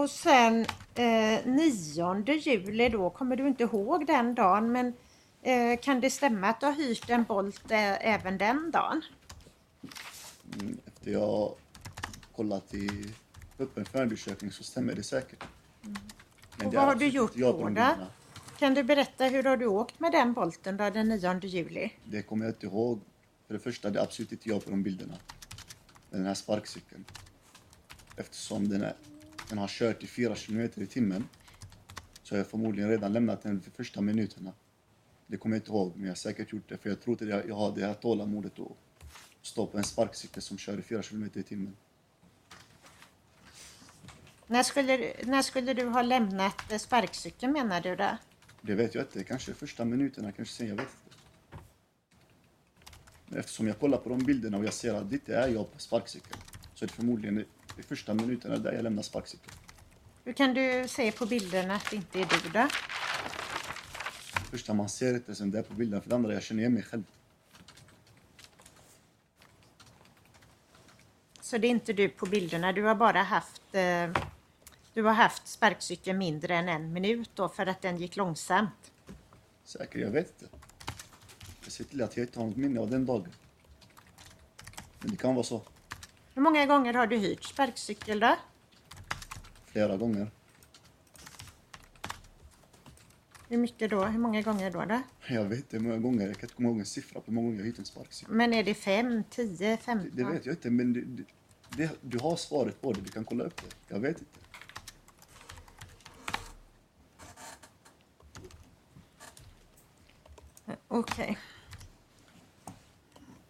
Och 0.00 0.10
sen 0.10 0.66
eh, 0.94 1.46
9 1.46 2.34
juli 2.34 2.88
då, 2.88 3.10
kommer 3.10 3.36
du 3.36 3.48
inte 3.48 3.62
ihåg 3.62 4.06
den 4.06 4.34
dagen 4.34 4.72
men 4.72 4.94
eh, 5.42 5.80
kan 5.80 6.00
det 6.00 6.10
stämma 6.10 6.48
att 6.48 6.60
du 6.60 6.66
har 6.66 6.72
hyrt 6.72 7.10
en 7.10 7.24
Bolt 7.24 7.70
eh, 7.70 8.14
även 8.14 8.38
den 8.38 8.70
dagen? 8.70 9.02
Mm, 10.54 10.78
Efter 10.86 11.10
jag 11.10 11.54
kollat 12.36 12.74
i 12.74 12.88
öppen 13.58 13.84
förundersökning 13.84 14.52
så 14.52 14.64
stämmer 14.64 14.94
det 14.94 15.02
säkert. 15.02 15.44
Mm. 15.84 15.96
Och 16.66 16.74
vad 16.74 16.84
har 16.84 16.94
du 16.94 17.08
gjort 17.08 17.32
på 17.32 17.38
de 17.38 17.50
då? 17.50 17.64
bilderna. 17.64 18.06
Kan 18.58 18.74
du 18.74 18.82
berätta 18.82 19.24
hur 19.24 19.42
har 19.42 19.56
du 19.56 19.66
åkt 19.66 20.00
med 20.00 20.12
den 20.12 20.32
Bolten 20.32 20.76
då 20.76 20.90
den 20.90 21.08
9 21.08 21.40
juli? 21.42 21.92
Det 22.04 22.22
kommer 22.22 22.44
jag 22.44 22.54
inte 22.54 22.66
ihåg. 22.66 23.00
För 23.46 23.54
det 23.54 23.60
första, 23.60 23.90
det 23.90 23.98
är 23.98 24.02
absolut 24.02 24.32
inte 24.32 24.48
jag 24.48 24.64
på 24.64 24.70
de 24.70 24.82
bilderna. 24.82 25.14
Den 26.10 26.26
här 26.26 26.34
sparkcykeln. 26.34 27.04
Eftersom 28.16 28.68
den, 28.68 28.82
är, 28.82 28.94
den 29.50 29.58
har 29.58 29.68
kört 29.68 30.02
i 30.02 30.06
4 30.06 30.34
kilometer 30.34 30.82
i 30.82 30.86
timmen 30.86 31.28
så 32.22 32.34
har 32.34 32.38
jag 32.38 32.46
förmodligen 32.46 32.90
redan 32.90 33.12
lämnat 33.12 33.42
den 33.42 33.60
för 33.60 33.70
första 33.70 34.00
minuterna. 34.00 34.52
Det 35.26 35.36
kommer 35.36 35.56
jag 35.56 35.60
inte 35.60 35.70
ihåg, 35.70 35.92
men 35.94 36.04
jag 36.04 36.10
har 36.10 36.14
säkert 36.14 36.52
gjort 36.52 36.68
det. 36.68 36.76
För 36.76 36.88
jag 36.88 37.00
tror 37.00 37.12
inte 37.14 37.24
jag, 37.24 37.48
jag 37.48 37.54
har 37.54 37.74
det 37.74 37.86
här 37.86 37.94
tålamodet 37.94 38.58
att 38.58 38.76
stå 39.42 39.66
på 39.66 39.78
en 39.78 39.84
sparkcykel 39.84 40.42
som 40.42 40.58
kör 40.58 40.78
i 40.78 40.82
4 40.82 41.02
kilometer 41.02 41.40
i 41.40 41.42
timmen. 41.42 41.76
När 44.46 44.62
skulle, 44.62 45.12
när 45.24 45.42
skulle 45.42 45.74
du 45.74 45.84
ha 45.84 46.02
lämnat 46.02 46.80
sparkcykeln 46.80 47.52
menar 47.52 47.80
du 47.80 47.96
då? 47.96 48.16
Det 48.62 48.74
vet 48.74 48.94
jag 48.94 49.04
inte. 49.04 49.24
Kanske 49.24 49.54
första 49.54 49.84
minuterna, 49.84 50.32
kanske 50.32 50.54
sen. 50.54 50.68
Jag 50.68 50.76
vet 50.76 50.88
inte. 53.24 53.38
Eftersom 53.38 53.66
jag 53.66 53.78
kollar 53.78 53.98
på 53.98 54.08
de 54.08 54.18
bilderna 54.18 54.58
och 54.58 54.64
jag 54.64 54.72
ser 54.72 54.94
att 54.94 55.10
det 55.10 55.28
är 55.28 55.48
jag 55.48 55.72
på 55.72 55.78
sparkcykeln 55.78 56.40
så 56.74 56.84
är 56.84 56.86
det 56.86 56.94
förmodligen 56.94 57.44
i 57.80 57.82
första 57.82 58.14
minuterna 58.14 58.56
där 58.56 58.72
jag 58.72 58.82
lämnar 58.82 59.02
sparkcykeln. 59.02 59.52
Hur 60.24 60.32
kan 60.32 60.54
du 60.54 60.88
se 60.88 61.12
på 61.12 61.26
bilderna 61.26 61.74
att 61.74 61.90
det 61.90 61.96
inte 61.96 62.20
är 62.20 62.28
du 62.42 62.50
då? 62.50 62.68
Första 64.50 64.74
man 64.74 64.88
ser 64.88 65.14
inte 65.14 65.34
sen 65.34 65.50
det 65.50 65.58
är 65.58 65.62
på 65.62 65.74
bilden. 65.74 66.02
För 66.02 66.08
det 66.08 66.14
andra, 66.14 66.32
jag 66.32 66.42
känner 66.42 66.60
igen 66.60 66.74
mig 66.74 66.82
själv. 66.82 67.02
Så 71.40 71.58
det 71.58 71.66
är 71.66 71.70
inte 71.70 71.92
du 71.92 72.08
på 72.08 72.26
bilderna, 72.26 72.72
du 72.72 72.82
har 72.82 72.94
bara 72.94 73.22
haft 73.22 73.74
eh, 73.74 74.10
du 74.94 75.02
har 75.02 75.12
haft 75.12 75.48
sparkcykeln 75.48 76.18
mindre 76.18 76.56
än 76.56 76.68
en 76.68 76.92
minut 76.92 77.30
då 77.34 77.48
för 77.48 77.66
att 77.66 77.82
den 77.82 77.96
gick 77.96 78.16
långsamt. 78.16 78.92
Säkert, 79.64 80.00
jag 80.00 80.10
vet 80.10 80.42
inte. 80.42 80.56
Jag 81.62 81.72
ser 81.72 81.84
till 81.84 82.02
att 82.02 82.16
jag 82.16 82.26
inte 82.26 82.40
har 82.40 82.46
något 82.46 82.56
minne 82.56 82.80
av 82.80 82.90
den 82.90 83.06
dagen. 83.06 83.28
Men 85.00 85.10
det 85.10 85.16
kan 85.16 85.34
vara 85.34 85.44
så. 85.44 85.62
Hur 86.34 86.42
många 86.42 86.66
gånger 86.66 86.94
har 86.94 87.06
du 87.06 87.16
hyrt 87.16 87.44
sparkcykel 87.44 88.20
då? 88.20 88.36
Flera 89.66 89.96
gånger. 89.96 90.30
Hur 93.48 93.58
mycket 93.58 93.90
då? 93.90 94.04
Hur 94.04 94.18
många 94.18 94.42
gånger 94.42 94.70
då? 94.70 94.84
då? 94.84 95.02
Jag 95.28 95.44
vet 95.44 95.58
inte 95.58 95.76
hur 95.76 95.84
många 95.84 95.98
gånger. 95.98 96.26
Jag 96.26 96.36
kan 96.36 96.44
inte 96.44 96.54
komma 96.54 96.68
ihåg 96.68 96.78
en 96.78 96.86
siffra 96.86 97.20
på 97.20 97.26
hur 97.26 97.32
många 97.34 97.46
gånger 97.46 97.58
jag 97.60 97.66
hyrt 97.66 97.78
en 97.78 97.84
sparkcykel. 97.84 98.34
Men 98.34 98.52
är 98.52 98.64
det 98.64 98.74
fem, 98.74 99.24
tio, 99.30 99.70
Det, 99.70 99.76
femton? 99.76 100.10
det 100.14 100.24
vet 100.24 100.46
jag 100.46 100.52
inte, 100.52 100.70
men 100.70 100.92
det, 100.92 101.00
det, 101.00 101.24
det, 101.76 101.90
du 102.00 102.18
har 102.18 102.36
svaret 102.36 102.80
på 102.80 102.92
det. 102.92 103.00
Du 103.00 103.10
kan 103.10 103.24
kolla 103.24 103.44
upp 103.44 103.56
det. 103.62 103.94
Jag 103.94 104.00
vet 104.00 104.18
inte. 104.18 104.38
Okej. 110.88 111.38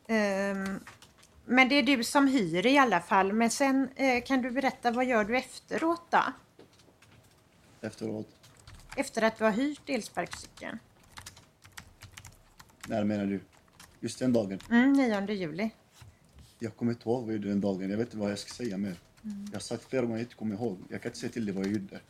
Ehm, 0.07 0.81
men 1.51 1.69
det 1.69 1.75
är 1.75 1.83
du 1.83 2.05
som 2.05 2.27
hyr 2.27 2.67
i 2.67 2.79
alla 2.79 3.01
fall. 3.01 3.33
Men 3.33 3.51
sen 3.51 3.89
eh, 3.97 4.25
kan 4.25 4.43
du 4.43 4.51
berätta 4.51 4.91
vad 4.91 5.05
gör 5.05 5.25
du 5.25 5.37
efteråt 5.37 6.03
då? 6.11 6.23
Efteråt. 7.81 8.29
Efter 8.97 9.23
att 9.23 9.39
du 9.39 9.45
har 9.45 9.51
hyrt 9.51 9.89
elsparkcykeln? 9.91 10.79
När 12.87 13.05
menar 13.05 13.27
du? 13.27 13.41
Just 14.01 14.19
den 14.19 14.33
dagen? 14.33 14.61
Mm, 14.71 14.93
9 14.93 15.35
juli. 15.35 15.71
Jag 16.59 16.77
kommer 16.77 16.93
inte 16.93 17.09
ihåg 17.09 17.21
vad 17.21 17.29
jag 17.29 17.37
gjorde 17.37 17.49
den 17.49 17.61
dagen. 17.61 17.91
Jag 17.91 17.99
vet 17.99 18.07
inte 18.07 18.17
vad 18.17 18.31
jag 18.31 18.39
ska 18.39 18.53
säga 18.53 18.77
mer. 18.77 18.97
Jag 19.23 19.53
har 19.53 19.61
sagt 19.61 19.85
flera 19.91 20.03
gånger 20.03 20.15
att 20.15 20.21
jag 20.21 20.27
inte 20.27 20.35
kommer 20.35 20.55
ihåg. 20.55 20.79
Jag 20.89 21.03
kan 21.03 21.09
inte 21.09 21.19
säga 21.19 21.33
till 21.33 21.47
dig 21.47 21.55
vad 21.55 21.67
jag 21.67 21.73
gjorde. 21.73 22.01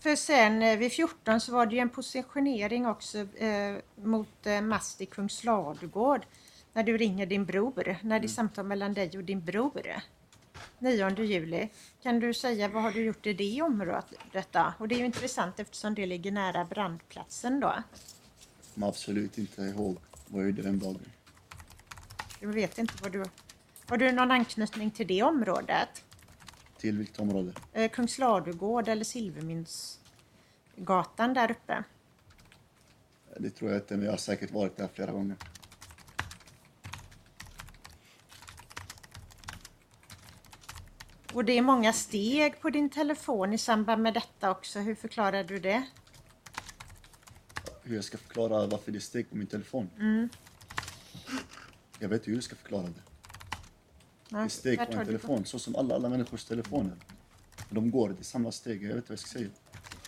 För 0.00 0.16
sen 0.16 0.62
eh, 0.62 0.78
vid 0.78 0.92
14 0.92 1.40
så 1.40 1.52
var 1.52 1.66
det 1.66 1.74
ju 1.74 1.80
en 1.80 1.88
positionering 1.88 2.86
också 2.86 3.18
eh, 3.18 3.76
mot 3.94 4.46
eh, 4.46 4.60
mast 4.60 5.00
i 5.00 5.06
Kungsladugård. 5.06 6.26
När 6.78 6.84
du 6.84 6.96
ringer 6.96 7.26
din 7.26 7.44
bror, 7.44 7.96
när 8.02 8.20
det 8.20 8.26
är 8.26 8.28
samtal 8.28 8.66
mellan 8.66 8.94
dig 8.94 9.10
och 9.16 9.24
din 9.24 9.44
bror. 9.44 9.82
9 10.78 11.24
juli. 11.24 11.68
Kan 12.02 12.20
du 12.20 12.34
säga 12.34 12.68
vad 12.68 12.82
har 12.82 12.92
du 12.92 13.04
gjort 13.04 13.26
i 13.26 13.32
det 13.32 13.62
området? 13.62 14.14
Och 14.78 14.88
det 14.88 14.94
är 14.94 14.98
ju 14.98 15.04
intressant 15.04 15.60
eftersom 15.60 15.94
det 15.94 16.06
ligger 16.06 16.32
nära 16.32 16.64
brandplatsen 16.64 17.60
då. 17.60 17.74
Kommer 18.74 18.88
absolut 18.88 19.38
inte 19.38 19.62
ihåg 19.62 19.96
vad 20.26 20.42
jag 20.42 20.50
gjorde 20.50 20.62
den 20.62 20.78
dagen. 20.78 21.00
Jag 22.40 22.48
vet 22.48 22.78
inte 22.78 22.94
vad 23.02 23.12
du... 23.12 23.24
Har 23.86 23.96
du 23.96 24.12
någon 24.12 24.30
anknytning 24.30 24.90
till 24.90 25.06
det 25.06 25.22
området? 25.22 26.04
Till 26.76 26.98
vilket 26.98 27.18
område? 27.18 27.52
Eh, 27.72 27.90
Kungsladugård 27.90 28.88
eller 28.88 29.04
Silvermyntsgatan 29.04 31.34
där 31.34 31.50
uppe? 31.50 31.84
Det 33.38 33.50
tror 33.50 33.70
jag 33.70 33.80
inte, 33.80 33.96
men 33.96 34.04
jag 34.04 34.12
har 34.12 34.18
säkert 34.18 34.50
varit 34.50 34.76
där 34.76 34.88
flera 34.94 35.12
gånger. 35.12 35.36
Och 41.32 41.44
det 41.44 41.58
är 41.58 41.62
många 41.62 41.92
steg 41.92 42.60
på 42.60 42.70
din 42.70 42.90
telefon 42.90 43.52
i 43.52 43.58
samband 43.58 44.02
med 44.02 44.14
detta 44.14 44.50
också. 44.50 44.78
Hur 44.78 44.94
förklarar 44.94 45.44
du 45.44 45.58
det? 45.58 45.82
Hur 47.82 47.94
jag 47.94 48.04
ska 48.04 48.18
förklara 48.18 48.66
varför 48.66 48.92
det 48.92 48.98
är 48.98 49.00
steg 49.00 49.30
på 49.30 49.36
min 49.36 49.46
telefon? 49.46 49.90
Jag 51.98 52.08
vet 52.08 52.28
hur 52.28 52.34
jag 52.34 52.42
ska 52.42 52.56
förklara 52.56 52.82
det. 52.82 53.02
Det 54.28 54.36
är 54.36 54.48
steg 54.48 54.78
på 54.78 54.98
en 54.98 55.06
telefon, 55.06 55.44
så 55.44 55.58
som 55.58 55.76
alla, 55.76 55.94
alla 55.94 56.08
människors 56.08 56.44
telefoner. 56.44 56.96
De 57.70 57.90
går, 57.90 58.08
det 58.08 58.20
är 58.20 58.24
samma 58.24 58.52
steg. 58.52 58.82
Jag 58.82 58.88
vet 58.88 58.96
inte 58.96 59.08
vad 59.08 59.12
jag 59.12 59.18
ska 59.18 59.38
säga. 59.38 59.48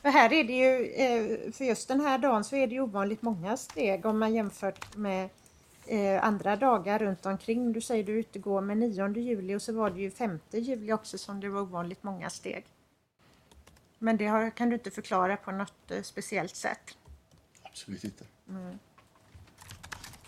För 0.02 0.08
här 0.08 0.32
är 0.32 0.44
det 0.44 0.52
ju, 0.52 0.86
eh, 0.86 1.52
för 1.52 1.64
just 1.64 1.88
den 1.88 2.00
här 2.00 2.18
dagen 2.18 2.44
så 2.44 2.56
är 2.56 2.66
det 2.66 2.74
ju 2.74 2.80
ovanligt 2.80 3.22
många 3.22 3.56
steg 3.56 4.06
om 4.06 4.18
man 4.18 4.34
jämfört 4.34 4.96
med 4.96 5.28
eh, 5.90 6.24
andra 6.24 6.56
dagar 6.56 6.98
runt 6.98 7.26
omkring. 7.26 7.72
Du 7.72 7.80
säger 7.80 8.04
du 8.04 8.12
är 8.14 8.18
ute 8.18 8.38
och 8.38 8.42
går 8.44 8.60
med 8.60 8.76
9 8.78 9.08
juli 9.08 9.54
och 9.54 9.62
så 9.62 9.72
var 9.72 9.90
det 9.90 10.00
ju 10.00 10.10
5 10.10 10.38
juli 10.50 10.92
också 10.92 11.18
som 11.18 11.40
det 11.40 11.48
var 11.48 11.60
ovanligt 11.60 12.02
många 12.02 12.30
steg. 12.30 12.64
Men 13.98 14.16
det 14.16 14.26
har, 14.26 14.50
kan 14.50 14.68
du 14.70 14.74
inte 14.74 14.90
förklara 14.90 15.36
på 15.36 15.50
något 15.52 15.90
eh, 15.90 16.02
speciellt 16.02 16.56
sätt. 16.56 16.96
Absolut 17.62 18.04
inte. 18.04 18.24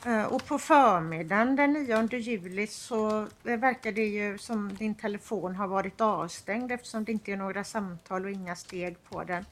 Eh, 0.07 0.25
Och 0.25 0.47
på 0.47 0.59
förmiddagen 0.59 1.57
den 1.57 1.73
9 1.73 2.09
juli 2.19 2.67
så 2.67 3.21
eh, 3.45 3.57
verkar 3.57 3.93
det 3.93 4.07
ju 4.07 4.39
som 4.39 4.75
din 4.75 4.95
telefon 4.95 5.55
har 5.57 5.67
varit 5.69 6.01
avstängd 6.01 6.73
eftersom 6.73 7.05
det 7.05 7.13
inte 7.13 7.33
är 7.33 7.37
några 7.37 7.65
samtal 7.65 8.25
och 8.25 8.31
inga 8.31 8.57
steg 8.57 8.97
på 9.05 9.25
den. 9.25 9.45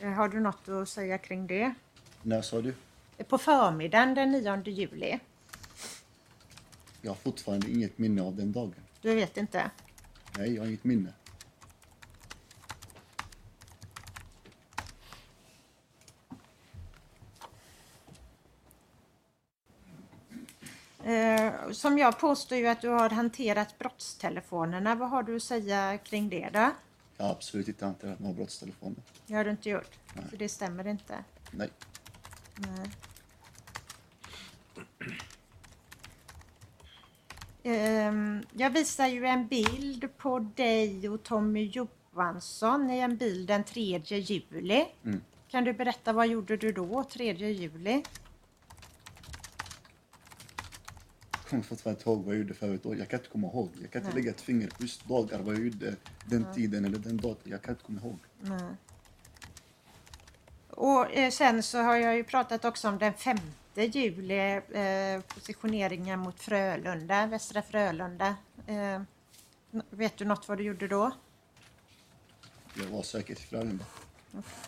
Eh, 0.00 0.10
Har 0.10 0.28
du 0.28 0.40
något 0.40 0.68
att 0.68 0.88
säga 0.88 1.18
kring 1.18 1.46
det? 1.46 1.74
När 2.22 2.42
sa 2.42 2.60
du? 2.60 2.74
På 3.28 3.38
förmiddagen 3.38 4.14
den 4.14 4.32
9 4.32 4.62
juli. 4.64 5.18
Jag 7.02 7.10
har 7.10 7.16
fortfarande 7.16 7.70
inget 7.70 7.98
minne 7.98 8.22
av 8.22 8.36
den 8.36 8.52
dagen. 8.52 8.74
Du 9.00 9.14
vet 9.14 9.36
inte? 9.36 9.70
Nej, 10.38 10.54
jag 10.54 10.62
har 10.62 10.68
inget 10.68 10.84
minne. 10.84 11.12
Eh, 21.04 21.70
som 21.72 21.98
jag 21.98 22.18
påstår 22.18 22.58
ju 22.58 22.66
att 22.66 22.80
du 22.80 22.88
har 22.88 23.10
hanterat 23.10 23.78
brottstelefonerna. 23.78 24.94
Vad 24.94 25.10
har 25.10 25.22
du 25.22 25.36
att 25.36 25.42
säga 25.42 25.98
kring 25.98 26.28
det 26.28 26.50
då? 26.52 26.70
Jag 27.16 27.24
har 27.24 27.32
absolut 27.32 27.68
inte 27.68 27.84
hanterat 27.84 28.20
några 28.20 28.34
brottstelefoner. 28.34 29.02
Det 29.26 29.34
har 29.34 29.44
du 29.44 29.50
inte 29.50 29.70
gjort. 29.70 29.98
Så 30.30 30.36
det 30.36 30.48
stämmer 30.48 30.86
inte. 30.86 31.24
Nej. 31.50 31.70
Nej. 32.56 32.90
Jag 38.52 38.70
visar 38.70 39.06
ju 39.06 39.26
en 39.26 39.46
bild 39.46 40.08
på 40.16 40.38
dig 40.38 41.08
och 41.08 41.22
Tommy 41.22 41.64
Johansson 41.64 42.90
i 42.90 42.98
en 42.98 43.16
bild 43.16 43.48
den 43.48 43.64
3 43.64 43.98
juli. 44.04 44.86
Mm. 45.04 45.20
Kan 45.48 45.64
du 45.64 45.72
berätta 45.72 46.12
vad 46.12 46.26
gjorde 46.26 46.56
du 46.56 46.72
då 46.72 47.04
3 47.04 47.32
juli? 47.32 48.02
Jag 51.32 51.50
kommer 51.50 51.62
fortfarande 51.62 51.98
inte 51.98 52.10
ihåg 52.10 52.24
vad 52.24 52.34
jag 52.34 52.40
gjorde 52.40 52.54
förut. 52.54 52.80
Jag 52.84 53.08
kan 53.08 53.18
inte 53.18 53.30
komma 53.30 53.46
ihåg. 53.46 53.70
Jag 53.80 53.90
kan 53.90 54.02
inte 54.02 54.14
Nej. 54.14 54.22
lägga 54.22 54.30
ett 54.30 54.40
finger 54.40 54.68
på 54.68 54.82
just 54.82 55.08
dagar, 55.08 55.38
vad 55.38 55.54
jag 55.54 55.64
gjorde 55.64 55.96
den 56.26 56.46
tiden 56.54 56.84
eller 56.84 56.98
den 56.98 57.16
dagen. 57.16 57.36
Jag 57.44 57.62
kan 57.62 57.74
inte 57.74 57.84
komma 57.84 58.00
ihåg. 58.00 58.18
Nej. 58.40 58.74
Och 60.70 61.12
eh, 61.12 61.30
sen 61.30 61.62
så 61.62 61.78
har 61.78 61.96
jag 61.96 62.16
ju 62.16 62.24
pratat 62.24 62.64
också 62.64 62.88
om 62.88 62.98
den 62.98 63.14
5 63.14 63.36
juli, 63.74 64.60
eh, 64.72 65.20
positioneringen 65.20 66.18
mot 66.20 66.40
Frölunda, 66.40 67.26
Västra 67.26 67.62
Frölunda. 67.62 68.36
Eh, 68.66 69.02
vet 69.90 70.16
du 70.16 70.24
något 70.24 70.48
vad 70.48 70.58
du 70.58 70.64
gjorde 70.64 70.88
då? 70.88 71.10
Jag 72.74 72.86
var 72.86 73.02
säkert 73.02 73.38
i 73.38 73.42
Frölunda. 73.42 73.84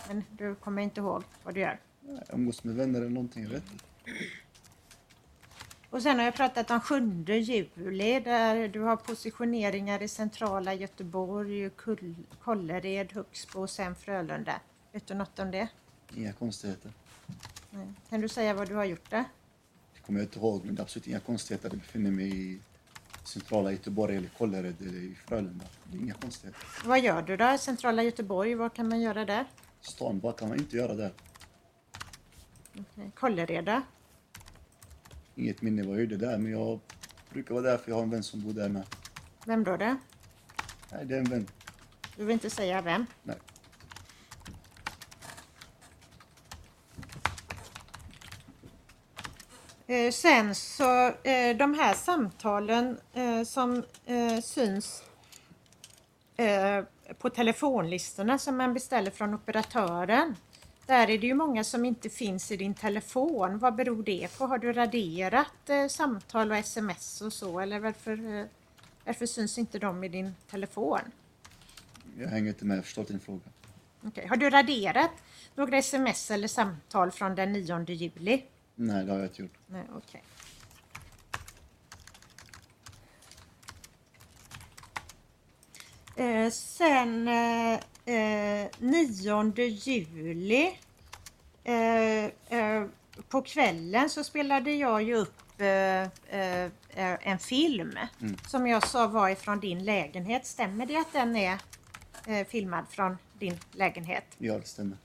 Men 0.09 0.25
du 0.31 0.55
kommer 0.55 0.83
inte 0.83 1.01
ihåg 1.01 1.23
vad 1.43 1.55
du 1.55 1.61
gör. 1.61 1.81
Jag 2.01 2.23
umgås 2.33 2.65
med 2.65 2.75
vänner 2.75 3.01
eller 3.01 3.11
någonting, 3.11 3.43
jag 3.43 3.51
vet 3.51 3.73
inte. 3.73 3.85
Och 5.91 6.03
sen 6.03 6.19
har 6.19 6.25
jag 6.25 6.35
pratat 6.35 6.71
om 6.71 6.81
7 6.81 7.25
juli 7.27 8.21
där 8.21 8.69
du 8.69 8.81
har 8.81 8.97
positioneringar 8.97 10.03
i 10.03 10.09
centrala 10.09 10.75
Göteborg, 10.75 11.71
Kull, 11.71 12.15
Kållered, 12.45 13.13
Högsbo 13.13 13.61
och 13.61 13.71
sen 13.71 13.95
Frölunda. 13.95 14.61
Vet 14.93 15.07
du 15.07 15.15
något 15.15 15.39
om 15.39 15.51
det? 15.51 15.69
Inga 16.15 16.33
konstigheter. 16.33 16.93
Nej. 17.71 17.87
Kan 18.11 18.21
du 18.21 18.29
säga 18.29 18.55
vad 18.55 18.69
du 18.69 18.75
har 18.75 18.85
gjort 18.85 19.11
där? 19.11 19.25
Det 19.95 20.01
kommer 20.01 20.19
jag 20.19 20.27
inte 20.27 20.39
ihåg, 20.39 20.65
men 20.65 20.75
det 20.75 20.81
är 20.81 20.83
absolut 20.83 21.07
inga 21.07 21.21
konstigheter. 21.21 21.69
Jag 21.69 21.79
befinner 21.79 22.11
mig 22.11 22.53
i 22.53 22.61
centrala 23.25 23.73
Göteborg 23.73 24.17
eller 24.17 24.29
Kållered 24.29 24.81
eller 24.81 24.99
i 24.99 25.15
Frölunda. 25.27 25.65
Det 25.85 25.99
är 25.99 26.01
inga 26.01 26.15
konstigheter. 26.15 26.67
Vad 26.85 27.01
gör 27.01 27.23
du 27.23 27.37
då 27.37 27.53
i 27.53 27.59
centrala 27.59 28.03
Göteborg? 28.03 28.55
Vad 28.55 28.75
kan 28.75 28.89
man 28.89 29.01
göra 29.01 29.25
där? 29.25 29.47
Stan, 29.81 30.21
vad 30.21 30.37
kan 30.37 30.49
man 30.49 30.59
inte 30.59 30.77
göra 30.77 30.95
där? 30.95 31.13
Okay. 32.81 33.11
Kållereda? 33.11 33.83
Inget 35.35 35.63
minne 35.63 35.83
vad 35.83 35.95
jag 35.95 36.01
gjorde 36.01 36.17
där, 36.17 36.39
men 36.39 36.53
jag 36.53 36.81
brukar 37.31 37.55
vara 37.55 37.65
där 37.65 37.79
för 37.79 37.91
jag 37.91 37.97
har 37.97 38.03
en 38.03 38.11
vän 38.11 38.23
som 38.23 38.43
bor 38.43 38.53
där 38.53 38.69
med. 38.69 38.87
Vem 39.47 39.65
då 39.65 39.77
det? 39.77 39.97
Nej, 40.93 41.05
det 41.05 41.15
är 41.15 41.19
en 41.19 41.25
vän. 41.25 41.47
Du 42.17 42.25
vill 42.25 42.33
inte 42.33 42.51
säga 42.51 42.83
vem? 42.83 43.07
Nej. 43.23 43.37
Sen 50.13 50.55
så 50.55 51.07
eh, 51.07 51.57
de 51.57 51.75
här 51.75 51.95
samtalen 51.95 52.99
eh, 53.15 53.43
som 53.43 53.85
eh, 54.07 54.41
syns 54.43 55.03
eh, 56.37 56.85
på 57.19 57.31
telefonlistorna 57.31 58.39
som 58.39 58.57
man 58.57 58.75
beställer 58.75 59.11
från 59.11 59.35
operatören. 59.35 60.37
Där 60.87 61.11
är 61.11 61.19
det 61.19 61.27
ju 61.27 61.35
många 61.35 61.65
som 61.65 61.85
inte 61.85 62.11
finns 62.11 62.51
i 62.51 62.57
din 62.57 62.75
telefon. 62.75 63.59
Vad 63.59 63.75
beror 63.75 64.03
det 64.03 64.39
på? 64.39 64.47
Har 64.47 64.59
du 64.59 64.73
raderat 64.73 65.71
eh, 65.71 65.87
samtal 65.89 66.51
och 66.51 66.57
sms 66.57 67.21
och 67.21 67.33
så 67.33 67.61
eller 67.61 67.79
varför, 67.79 68.39
eh, 68.41 68.47
varför 69.05 69.27
syns 69.27 69.59
inte 69.59 69.79
de 69.79 70.05
i 70.05 70.09
din 70.09 70.35
telefon? 70.51 71.01
Jag 72.19 72.29
hänger 72.29 72.49
inte 72.49 72.65
med, 72.65 72.77
jag 72.77 72.85
förstår 72.85 73.05
din 73.05 73.21
fråga. 73.21 73.41
Okej. 74.03 74.27
Har 74.27 74.37
du 74.37 74.51
raderat 74.51 75.11
några 75.55 75.79
sms 75.79 76.31
eller 76.31 76.49
samtal 76.49 77.11
från 77.11 77.35
den 77.35 77.53
9 77.53 77.85
juli? 77.89 78.43
Nej, 78.75 79.05
det 79.05 79.13
har 79.13 79.19
jag 79.19 79.29
inte 79.29 79.43
gjort. 79.43 79.59
Nej, 79.67 79.85
okej. 79.97 80.23
Eh, 86.17 86.51
sen 86.51 87.29
eh, 87.29 87.75
eh, 88.15 88.69
9 88.79 89.67
juli 89.67 90.79
eh, 91.65 92.25
eh, 92.25 92.87
på 93.29 93.43
kvällen 93.43 94.11
så 94.11 94.25
spelade 94.25 94.73
jag 94.73 95.03
ju 95.03 95.15
upp 95.15 95.61
eh, 95.61 95.67
eh, 95.69 96.65
eh, 96.91 97.19
en 97.23 97.39
film 97.39 97.99
som 98.49 98.67
jag 98.67 98.89
sa 98.89 99.07
var 99.07 99.29
ifrån 99.29 99.61
din 99.61 99.85
lägenhet. 99.85 100.47
Stämmer 100.47 100.87
det 100.87 100.97
att 100.97 101.13
den 101.13 101.37
är 101.37 101.59
eh, 102.27 102.47
filmad 102.47 102.85
från 102.91 103.19
din 103.39 103.59
lägenhet? 103.73 104.25
Ja, 104.39 104.59
det 104.59 104.67
stämmer. 104.67 104.97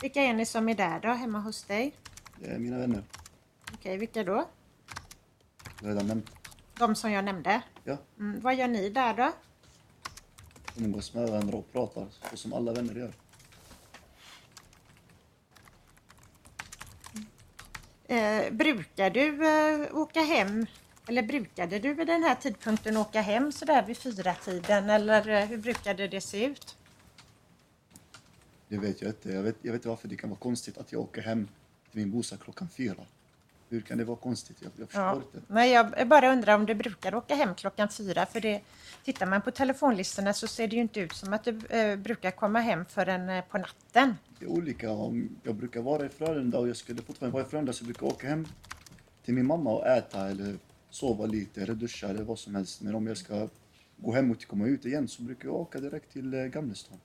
Vilka 0.00 0.22
är 0.22 0.34
ni 0.34 0.46
som 0.46 0.68
är 0.68 0.74
där 0.74 1.00
då, 1.00 1.08
hemma 1.08 1.38
hos 1.38 1.62
dig? 1.64 1.92
Det 2.40 2.46
är 2.46 2.58
mina 2.58 2.78
vänner. 2.78 3.02
Okej, 3.74 3.96
vilka 3.98 4.24
då? 4.24 4.48
Redan 5.82 6.06
nämnt. 6.06 6.30
De 6.78 6.94
som 6.94 7.12
jag 7.12 7.24
nämnde. 7.24 7.62
Ja, 7.84 7.98
Mm, 8.18 8.40
vad 8.40 8.54
gör 8.54 8.68
ni 8.68 8.88
där 8.90 9.14
då? 9.14 9.32
umgås 10.78 11.14
med 11.14 11.28
varandra 11.28 11.56
och 11.58 11.72
pratar, 11.72 12.06
så 12.30 12.36
som 12.36 12.52
alla 12.52 12.72
vänner 12.72 12.94
gör. 12.94 13.12
Eh, 18.08 18.52
brukar 18.52 19.10
du 19.10 19.46
eh, 19.46 19.96
åka 19.96 20.20
hem 20.20 20.66
Eller 21.08 21.22
brukade 21.22 21.78
du 21.78 21.94
vid 21.94 22.06
den 22.06 22.22
här 22.22 22.34
tidpunkten 22.34 22.96
åka 22.96 23.20
hem 23.20 23.52
sådär 23.52 23.82
vid 23.86 23.96
fyra 23.96 24.34
tiden 24.34 24.90
eller 24.90 25.28
eh, 25.28 25.44
hur 25.46 25.58
brukade 25.58 26.08
det 26.08 26.20
se 26.20 26.44
ut? 26.44 26.76
Det 28.68 28.78
vet 28.78 29.02
jag 29.02 29.10
inte. 29.10 29.32
Jag 29.32 29.42
vet, 29.42 29.56
jag 29.62 29.72
vet 29.72 29.78
inte 29.78 29.88
varför 29.88 30.08
det 30.08 30.16
kan 30.16 30.30
vara 30.30 30.40
konstigt 30.40 30.78
att 30.78 30.92
jag 30.92 31.00
åker 31.02 31.22
hem 31.22 31.48
bostad 32.04 32.40
klockan 32.40 32.68
fyra. 32.68 32.94
Hur 33.68 33.80
kan 33.80 33.98
det 33.98 34.04
vara 34.04 34.16
konstigt? 34.16 34.56
Jag, 34.60 34.72
jag 34.76 34.88
förstår 34.88 35.02
Ja. 35.04 35.16
inte. 35.16 35.40
Nej, 35.48 35.70
jag 35.72 36.08
bara 36.08 36.32
undrar 36.32 36.54
om 36.54 36.66
du 36.66 36.74
brukar 36.74 37.14
åka 37.14 37.34
hem 37.34 37.54
klockan 37.54 37.88
fyra. 37.88 38.26
För 38.26 38.40
det, 38.40 38.60
tittar 39.04 39.26
man 39.26 39.42
på 39.42 39.50
telefonlistorna 39.50 40.32
så 40.32 40.46
ser 40.46 40.68
det 40.68 40.76
ju 40.76 40.82
inte 40.82 41.00
ut 41.00 41.12
som 41.12 41.32
att 41.32 41.44
du 41.44 41.58
eh, 41.66 41.96
brukar 41.96 42.30
komma 42.30 42.60
hem 42.60 42.84
förrän 42.84 43.28
eh, 43.28 43.44
på 43.44 43.58
natten. 43.58 44.14
Det 44.38 44.44
är 44.44 44.48
olika. 44.48 44.90
Om 44.90 45.28
jag 45.42 45.54
brukar 45.54 45.80
vara 45.82 46.06
i 46.06 46.08
Frölunda 46.08 46.58
och 46.58 46.68
jag 46.68 46.76
skulle 46.76 47.02
fortfarande 47.02 47.34
vara 47.34 47.46
i 47.46 47.48
Frölunda 47.50 47.72
så 47.72 47.84
brukar 47.84 48.06
jag 48.06 48.12
åka 48.14 48.28
hem 48.28 48.46
till 49.24 49.34
min 49.34 49.46
mamma 49.46 49.70
och 49.70 49.86
äta 49.86 50.28
eller 50.28 50.56
sova 50.90 51.26
lite 51.26 51.62
eller 51.62 51.74
duscha 51.74 52.08
eller 52.08 52.22
vad 52.22 52.38
som 52.38 52.54
helst. 52.54 52.80
Men 52.82 52.94
om 52.94 53.06
jag 53.06 53.16
ska 53.16 53.48
gå 53.96 54.12
hem 54.12 54.30
och 54.30 54.46
komma 54.46 54.66
ut 54.66 54.86
igen 54.86 55.08
så 55.08 55.22
brukar 55.22 55.48
jag 55.48 55.54
åka 55.54 55.80
direkt 55.80 56.12
till 56.12 56.34
eh, 56.34 56.44
Gamlestan. 56.44 56.98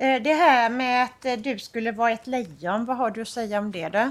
Eh, 0.00 0.22
det 0.22 0.34
här 0.34 0.70
med 0.70 1.04
att 1.04 1.24
eh, 1.24 1.36
du 1.36 1.58
skulle 1.58 1.92
vara 1.92 2.10
ett 2.12 2.26
lejon, 2.26 2.84
vad 2.84 2.96
har 2.96 3.10
du 3.10 3.22
att 3.22 3.28
säga 3.28 3.58
om 3.58 3.72
det 3.72 3.88
då? 3.88 4.10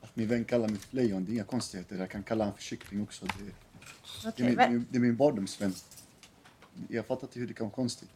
Att 0.00 0.16
min 0.16 0.28
vän 0.28 0.44
kallar 0.44 0.68
mig 0.68 0.78
för 0.78 0.96
lejon, 0.96 1.24
det 1.24 1.30
är 1.30 1.34
inga 1.34 1.44
konstigheter. 1.44 1.96
Jag 1.96 2.10
kan 2.10 2.22
kalla 2.22 2.44
honom 2.44 2.56
för 2.56 2.62
kyckling 2.62 3.02
också. 3.02 3.26
Det, 3.26 3.32
det, 4.36 4.42
är 4.42 4.46
min, 4.46 4.56
va- 4.56 4.84
det, 4.90 4.96
är, 4.98 5.00
min 5.00 5.16
barndomsvän. 5.16 5.74
Jag 6.88 7.06
fattar 7.06 7.26
inte 7.26 7.38
hur 7.38 7.46
det 7.46 7.54
kan 7.54 7.66
vara 7.66 7.74
konstigt. 7.74 8.08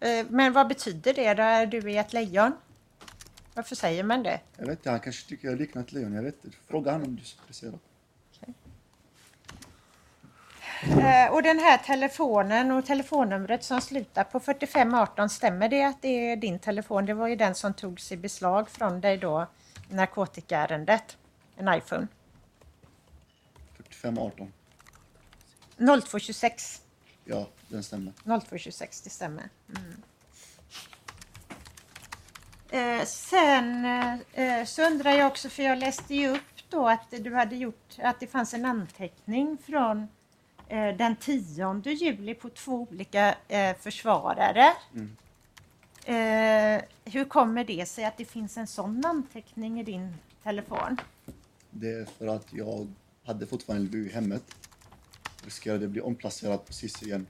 eh, 0.00 0.26
Men 0.28 0.52
vad 0.52 0.68
betyder 0.68 1.14
det 1.14 1.34
då? 1.34 1.42
Är 1.42 1.66
du 1.66 1.92
är 1.92 2.00
ett 2.00 2.12
lejon? 2.12 2.52
Varför 3.54 3.76
säger 3.76 4.02
man 4.04 4.22
det? 4.22 4.40
Jag 4.56 4.66
vet 4.66 4.78
inte, 4.78 4.90
han 4.90 5.00
kanske 5.00 5.28
tycker 5.28 5.48
jag 5.48 5.58
liknar 5.58 5.82
ett 5.82 5.92
lejon. 5.92 6.12
Jag 6.12 6.22
vet 6.22 6.44
inte. 6.44 6.56
Fråga 6.66 6.92
honom 6.92 7.08
om 7.08 7.16
du 7.16 7.22
är 7.22 7.26
så 7.26 7.36
intresserad. 7.42 7.78
Eh, 10.82 11.32
Och 11.32 11.42
den 11.42 11.58
här 11.58 11.78
telefonen 11.78 12.70
och 12.72 12.86
telefonnumret 12.86 13.64
som 13.64 13.80
slutar 13.80 14.24
på 14.24 14.40
4518, 14.40 15.28
stämmer 15.28 15.68
det 15.68 15.82
att 15.84 16.02
det 16.02 16.08
är 16.32 16.36
din 16.36 16.58
telefon? 16.58 17.06
Det 17.06 17.14
var 17.14 17.26
ju 17.28 17.36
den 17.36 17.54
som 17.54 17.74
togs 17.74 18.12
i 18.12 18.16
beslag 18.16 18.70
från 18.70 19.00
dig 19.00 19.16
då, 19.18 19.46
narkotikaärendet. 19.88 21.16
En 21.56 21.68
iPhone. 21.74 22.06
4518. 23.76 24.52
0226. 25.78 26.82
Ja, 27.24 27.46
den 27.68 27.82
stämmer. 27.82 28.12
0226, 28.24 29.00
det 29.00 29.10
stämmer. 29.10 29.44
Mm. 29.76 30.02
Eh, 32.70 33.04
sen 33.06 33.84
eh, 34.32 34.64
så 34.64 34.82
undrar 34.86 35.10
jag 35.12 35.26
också, 35.26 35.48
för 35.48 35.62
jag 35.62 35.78
läste 35.78 36.14
ju 36.14 36.28
upp 36.28 36.40
då 36.68 36.88
att 36.88 37.10
du 37.10 37.34
hade 37.34 37.56
gjort, 37.56 37.94
att 37.98 38.20
det 38.20 38.26
fanns 38.26 38.54
en 38.54 38.64
anteckning 38.64 39.58
från 39.66 40.08
den 40.68 41.16
10 41.16 41.82
juli 41.84 42.34
på 42.34 42.48
två 42.48 42.86
olika 42.90 43.34
eh, 43.48 43.76
försvarare. 43.76 44.72
Mm. 44.94 45.16
Eh, 46.04 46.82
hur 47.04 47.24
kommer 47.24 47.64
det 47.64 47.86
sig 47.88 48.04
att 48.04 48.16
det 48.16 48.24
finns 48.24 48.56
en 48.56 48.66
sån 48.66 49.04
anteckning 49.04 49.80
i 49.80 49.82
din 49.82 50.14
telefon? 50.42 50.96
Det 51.70 51.90
är 51.90 52.04
för 52.04 52.26
att 52.26 52.52
jag 52.52 52.86
hade 53.24 53.46
fortfarande 53.46 53.86
LVU 53.86 54.06
i 54.06 54.12
hemmet. 54.12 54.42
Riskerade 55.44 55.84
att 55.84 55.90
bli 55.90 56.00
omplacerad 56.00 56.66
på 56.66 56.72
SIS 56.72 57.02
igen. 57.02 57.26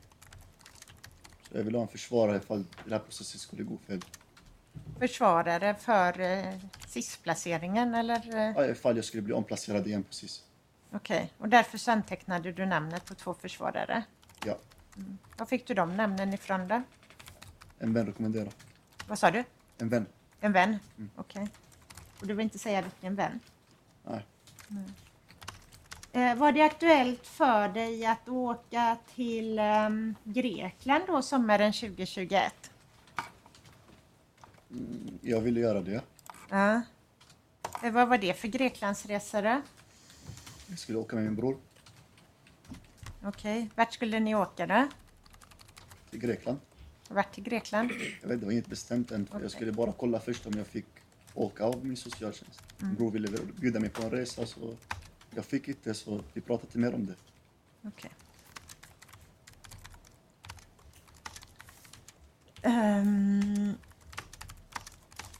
Så 1.51 1.57
jag 1.57 1.65
vill 1.65 1.75
ha 1.75 1.83
en 1.83 1.89
försvarare 1.89 2.37
ifall 2.37 2.65
den 2.85 2.93
här 2.93 2.99
processen 2.99 3.41
skulle 3.41 3.63
gå 3.63 3.77
fel. 3.87 4.05
Försvarare 4.99 5.75
för 5.75 6.21
eh, 6.21 6.55
SIS-placeringen 6.89 7.95
eller? 7.95 8.35
Eh, 8.37 8.53
Ja, 8.57 8.67
ifall 8.67 8.97
jag 8.97 9.05
skulle 9.05 9.23
bli 9.23 9.33
omplacerad 9.33 9.87
igen 9.87 10.03
på 10.03 10.13
SIS. 10.13 10.43
Okej, 10.93 11.33
och 11.39 11.49
därför 11.49 11.91
antecknade 11.91 12.53
du 12.53 12.67
namnet 12.67 13.05
på 13.05 13.15
två 13.15 13.35
försvarare. 13.35 14.05
Ja, 14.45 14.59
Var 15.39 15.47
fick 15.47 15.67
du 15.67 15.75
de 15.75 15.97
namnen 15.97 16.35
ifrån 16.35 16.69
då? 16.69 16.83
en 17.79 17.93
vän 17.93 18.07
rekommenderar. 18.07 18.53
Vad 19.09 19.19
sa 19.19 19.31
du? 19.31 19.45
En 19.79 19.89
vän. 19.89 20.07
En 20.41 20.53
vän? 20.53 20.79
Okej. 21.17 21.49
Och 22.21 22.27
du 22.27 22.35
vill 22.35 22.45
inte 22.45 22.59
säga 22.59 22.83
vilken 22.83 23.15
vän? 23.15 23.41
Nej. 24.05 24.25
Eh, 26.13 26.35
var 26.35 26.53
det 26.53 26.63
aktuellt 26.63 27.27
för 27.27 27.69
dig 27.69 28.07
att 28.07 28.29
åka 28.29 28.97
till 29.15 29.59
ehm, 29.59 30.15
Grekland 30.25 31.05
då 31.07 31.23
sommaren 31.23 31.73
2021? 31.73 32.71
Jag 35.21 35.41
ville 35.41 35.61
göra 35.61 35.81
det. 35.81 36.01
Ja. 36.51 36.83
Eh, 37.83 37.93
vad 37.93 38.09
var 38.09 38.19
det 38.19 38.35
för 38.35 38.49
Greklandsresa 38.49 39.43
då? 39.43 39.61
Jag 40.69 40.79
skulle 40.79 40.99
åka 40.99 41.17
med 41.17 41.25
min 41.25 41.37
bror 41.37 41.57
Okej, 43.25 43.71
vart 43.75 43.93
skulle 43.93 44.21
ni 44.21 44.35
åka 44.35 44.67
då? 44.67 44.89
till 46.11 46.21
Grekland. 46.21 46.59
Vart 47.09 47.33
till 47.35 47.45
Grekland? 47.45 47.91
Jag 48.23 48.29
vet, 48.29 48.41
det 48.41 48.47
var 48.47 48.53
inget 48.53 48.67
bestämt 48.67 49.11
än. 49.11 49.27
Okej. 49.31 49.43
Jag 49.43 49.51
skulle 49.51 49.73
bara 49.73 49.93
kolla 49.93 50.21
först 50.21 50.47
om 50.47 50.53
jag 50.57 50.67
fick 50.67 50.87
åka 51.35 51.65
av 51.65 51.87
min 51.87 51.97
socialtjänst. 51.97 52.63
Min 52.79 52.95
bror 52.95 53.11
ville 53.11 53.29
bjuda 53.61 53.81
mig 53.81 53.91
på 53.91 54.03
en 54.03 54.11
resa 54.11 54.47
så 54.47 54.77
jag 55.35 55.45
fick 55.45 55.69
inte 55.69 55.95
så 55.95 56.21
vi 56.33 56.41
pratade 56.41 56.67
inte 56.67 56.79
mer 56.79 56.95
om 56.95 57.07
det. 57.07 57.15
Okej. 57.89 58.11
Ehm, 62.63 63.75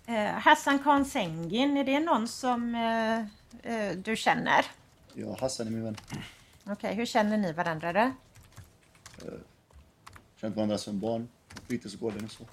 eh, 0.07 0.31
Hassan 0.33 0.79
Khan 0.79 1.05
Sengin, 1.05 1.77
är 1.77 1.85
det 1.85 2.01
någon 2.01 2.29
som 2.29 2.75
eh, 2.75 3.19
eh, 3.73 3.97
du 3.97 4.17
känner? 4.17 4.67
Jag 5.19 5.35
Hassan 5.35 5.67
är 5.67 5.71
min 5.71 5.85
vän. 5.85 5.97
Okej, 6.65 6.95
hur 6.95 7.07
känner 7.07 7.37
ni 7.37 7.53
varandra 7.53 7.93
då? 7.93 8.13
Känt 10.41 10.57
varandra 10.57 10.79
som 10.79 11.01
barn 11.01 11.29
fritidsgården 11.67 12.25
och 12.25 12.31
så. 12.31 12.45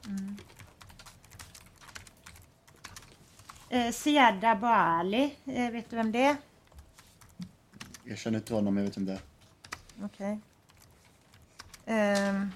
Eh, 3.70 3.92
Siad 3.92 4.44
Abali, 4.44 5.36
eh, 5.46 5.70
vet 5.70 5.90
du 5.90 5.96
vem 5.96 6.12
det 6.12 6.24
är? 6.24 6.36
Jag 8.04 8.18
känner 8.18 8.40
inte 8.40 8.54
honom, 8.54 8.78
jag 8.78 8.84
vet 8.84 8.98
inte 8.98 9.12
det 9.12 9.18
är. 9.18 10.06
Okej. 10.06 10.40
Ehm, 11.86 12.52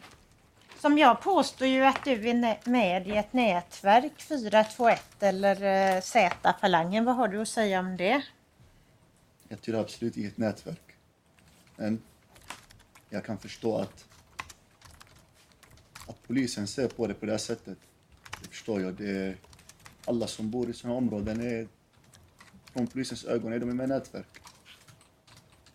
som 0.80 0.98
jag 0.98 1.22
påstår 1.22 1.67
ju 1.67 1.86
att 1.86 2.04
du 2.04 2.30
är 2.30 2.70
med 2.70 3.08
i 3.08 3.17
ett 3.17 3.34
nätverk 3.34 4.22
421 4.22 5.24
eller 5.24 5.63
eh, 5.96 6.02
Z-falangen. 6.02 7.06
Vad 7.06 7.15
har 7.15 7.28
du 7.28 7.41
att 7.41 7.48
säga 7.48 7.80
om 7.80 7.98
det? 7.98 8.22
Jag 9.50 9.62
tillhör 9.62 9.82
absolut 9.82 10.18
inget 10.18 10.38
nätverk. 10.38 10.96
Men 11.76 12.02
jag 13.10 13.26
kan 13.26 13.38
förstå 13.38 13.78
att, 13.78 14.06
att 16.08 16.24
polisen 16.28 16.68
ser 16.68 16.88
på 16.88 17.08
det 17.08 17.14
på 17.14 17.26
det 17.26 17.32
här 17.32 17.40
sättet. 17.40 17.78
Det 18.42 18.48
förstår 18.48 18.82
jag. 18.82 18.96
Det 18.96 19.10
är, 19.10 19.38
alla 20.06 20.28
som 20.28 20.52
bor 20.52 20.70
i 20.70 20.74
sådana 20.74 20.98
områden 20.98 21.42
är 21.42 21.68
från 22.74 22.88
polisens 22.88 23.26
ögon 23.26 23.54
är 23.54 23.60
de 23.60 23.66
med 23.66 23.84
i 23.84 23.88
nätverk. 23.88 24.42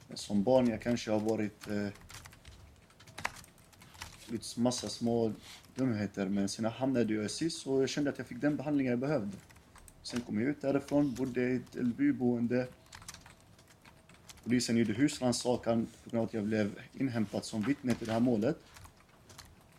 Men 0.09 0.17
som 0.17 0.43
barn 0.43 0.67
jag 0.67 0.83
kanske 0.83 1.11
har 1.11 1.21
varit 1.21 1.69
eh, 1.69 1.89
gjort 4.29 4.57
massa 4.57 4.89
små 4.89 5.33
dumheter 5.75 6.29
men 6.29 6.49
sen 6.49 6.65
hamnade 6.65 7.15
jag 7.15 7.25
i 7.25 7.29
SIS 7.29 7.67
och 7.67 7.83
jag 7.83 7.89
kände 7.89 8.11
att 8.11 8.19
jag 8.19 8.27
fick 8.27 8.41
den 8.41 8.57
behandlingen 8.57 8.91
jag 8.91 8.99
behövde. 8.99 9.37
Sen 10.03 10.21
kom 10.21 10.41
jag 10.41 10.49
ut 10.49 10.61
därifrån, 10.61 11.15
bodde 11.15 11.41
i 11.41 11.57
ett 11.57 11.75
LVU-boende 11.75 12.67
Polisen 14.45 14.77
gjorde 14.77 14.93
husrannsakan 14.93 15.87
på 16.05 16.11
grund 16.11 16.21
av 16.21 16.27
att 16.29 16.35
jag 16.35 16.45
blev 16.45 16.81
inhämtad 16.93 17.45
som 17.45 17.63
vittne 17.63 17.95
till 17.95 18.07
det 18.07 18.13
här 18.13 18.21
målet. 18.21 18.59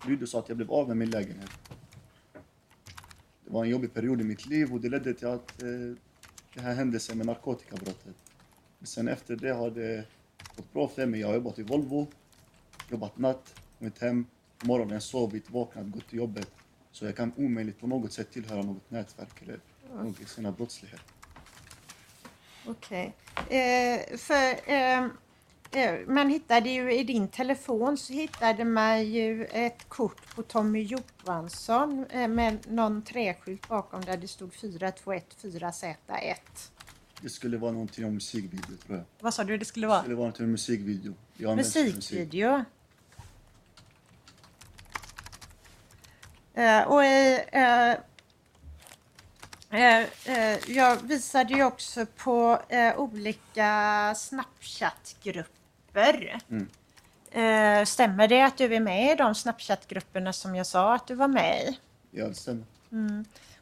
Lydde 0.08 0.28
sa 0.28 0.40
att 0.40 0.50
jag 0.50 0.58
blev 0.58 0.72
av 0.72 0.88
med 0.88 0.98
min 0.98 1.10
lägenhet. 1.10 1.52
Det 3.46 3.54
var 3.54 3.64
en 3.64 3.70
jobbig 3.70 3.94
period 3.94 4.22
i 4.22 4.24
mitt 4.24 4.46
liv 4.46 4.74
och 4.74 4.82
det 4.82 4.90
ledde 4.90 5.14
till 5.14 5.28
att 5.28 5.64
eh, 5.64 5.70
det 6.54 6.62
här 6.62 6.76
händelsen 6.76 7.18
med 7.18 7.26
narkotikabrottet. 7.26 8.16
Men 8.80 8.88
sen 8.88 9.08
efter 9.08 9.36
det 9.36 9.54
har 9.54 9.72
det 9.72 10.06
gått 10.56 10.74
bra 10.74 10.88
för 10.88 11.06
mig. 11.06 11.20
Jag 11.20 11.28
har 11.28 11.36
jobbat 11.36 11.60
i 11.60 11.64
Volvo, 11.64 12.08
jobbat 12.92 13.18
natt, 13.18 13.56
kommit 13.80 14.00
hem, 14.00 14.26
på 14.58 14.68
morgonen 14.68 15.02
sovit, 15.02 15.50
vaknat, 15.50 15.92
gått 15.92 16.08
till 16.08 16.18
jobbet. 16.18 16.52
Så 16.92 17.06
jag 17.06 17.16
kan 17.16 17.32
omöjligt 17.38 17.80
på 17.80 17.88
något 17.88 18.14
sätt 18.14 18.32
tillhöra 18.32 18.62
något 18.62 18.92
nätverk 18.92 19.42
eller 19.42 19.60
någon 19.96 20.16
sån 20.26 20.46
här 20.46 20.52
brottslighet. 20.52 21.13
Okej. 22.66 23.16
Eh, 23.50 24.18
för 24.18 24.56
ehm, 24.72 25.10
eh, 25.72 25.94
man 26.08 26.30
hittade 26.30 26.70
ju 26.70 26.94
i 26.94 27.04
din 27.04 27.28
telefon 27.28 27.98
så 27.98 28.14
hittade 28.14 28.66
man 28.66 29.06
ju 29.06 29.46
ett 29.46 29.90
kort 29.90 30.36
på 30.36 30.44
Tommy 30.44 30.84
Johansson 30.84 32.06
eh, 32.10 32.28
med 32.28 32.72
någon 32.72 33.02
träskylt 33.02 33.68
bakom 33.68 34.02
där 34.02 34.18
det 34.18 34.28
stod 34.28 34.52
4214Z1. 34.52 36.36
Det 37.22 37.30
skulle 37.30 37.58
vara 37.58 37.72
någonting 37.72 38.06
om 38.06 38.14
musikvideo 38.14 38.78
tror 38.86 38.98
jag. 38.98 39.06
Vad 39.20 39.34
sa 39.34 39.44
du 39.44 39.58
det 39.58 39.66
skulle 39.66 39.86
Det 39.86 39.90
vara? 39.90 40.00
skulle 40.02 40.16
vara 40.16 40.24
någonting 40.26 40.46
om 40.46 40.52
musikvideo. 40.52 41.14
Jag 41.38 41.56
musik. 41.56 41.96
Musikvideo. 41.96 42.64
Eh, 46.54 46.82
och 46.82 47.04
i, 47.04 47.40
eh, 47.52 47.64
Eh, 47.64 47.92
eh, 47.92 47.98
jag 50.68 50.96
visade 51.04 51.54
ju 51.54 51.64
också 51.64 52.06
på 52.06 52.60
eh, 52.70 53.00
olika 53.00 54.14
Snapchat-grupper. 54.18 56.40
Eh, 57.32 57.84
stämmer 57.86 58.28
det 58.28 58.42
att 58.42 58.58
du 58.58 58.76
är 58.76 58.80
med 58.80 59.12
i 59.12 59.16
de 59.16 59.36
Snapchat-grupperna 59.36 60.34
som 60.34 60.56
jag 60.56 60.68
sa 60.68 60.96
att 60.96 61.08
du 61.08 61.16
var 61.16 61.28
med 61.28 61.62
i? 61.68 61.80
Ja, 62.12 62.28
det 62.28 62.36
stämmer. 62.36 62.64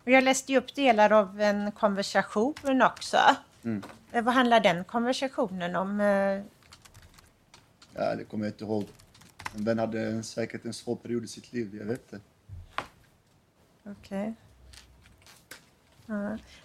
Och 0.04 0.12
jag 0.12 0.24
läste 0.24 0.52
ju 0.52 0.58
upp 0.58 0.76
delar 0.76 1.12
av 1.12 1.42
en 1.42 1.72
konversation 1.72 2.82
också. 2.82 3.18
Eh, 4.12 4.24
vad 4.24 4.34
handlar 4.34 4.60
den 4.60 4.84
konversationen 4.84 5.76
om? 5.76 6.02
Eh, 6.02 6.42
Ja, 7.94 8.16
det 8.16 8.24
kommer 8.24 8.46
jag 8.46 8.54
inte 8.54 8.64
ihåg. 8.64 8.86
En 9.56 9.64
vän 9.66 9.80
hade 9.80 10.24
säkert 10.24 10.66
en 10.66 10.74
svår 10.74 10.96
period 10.96 11.24
i 11.24 11.28
sitt 11.28 11.54
liv, 11.54 11.76
jag 11.80 11.86
vet 11.86 12.14
inte. 12.14 12.20
Okej. 13.86 14.34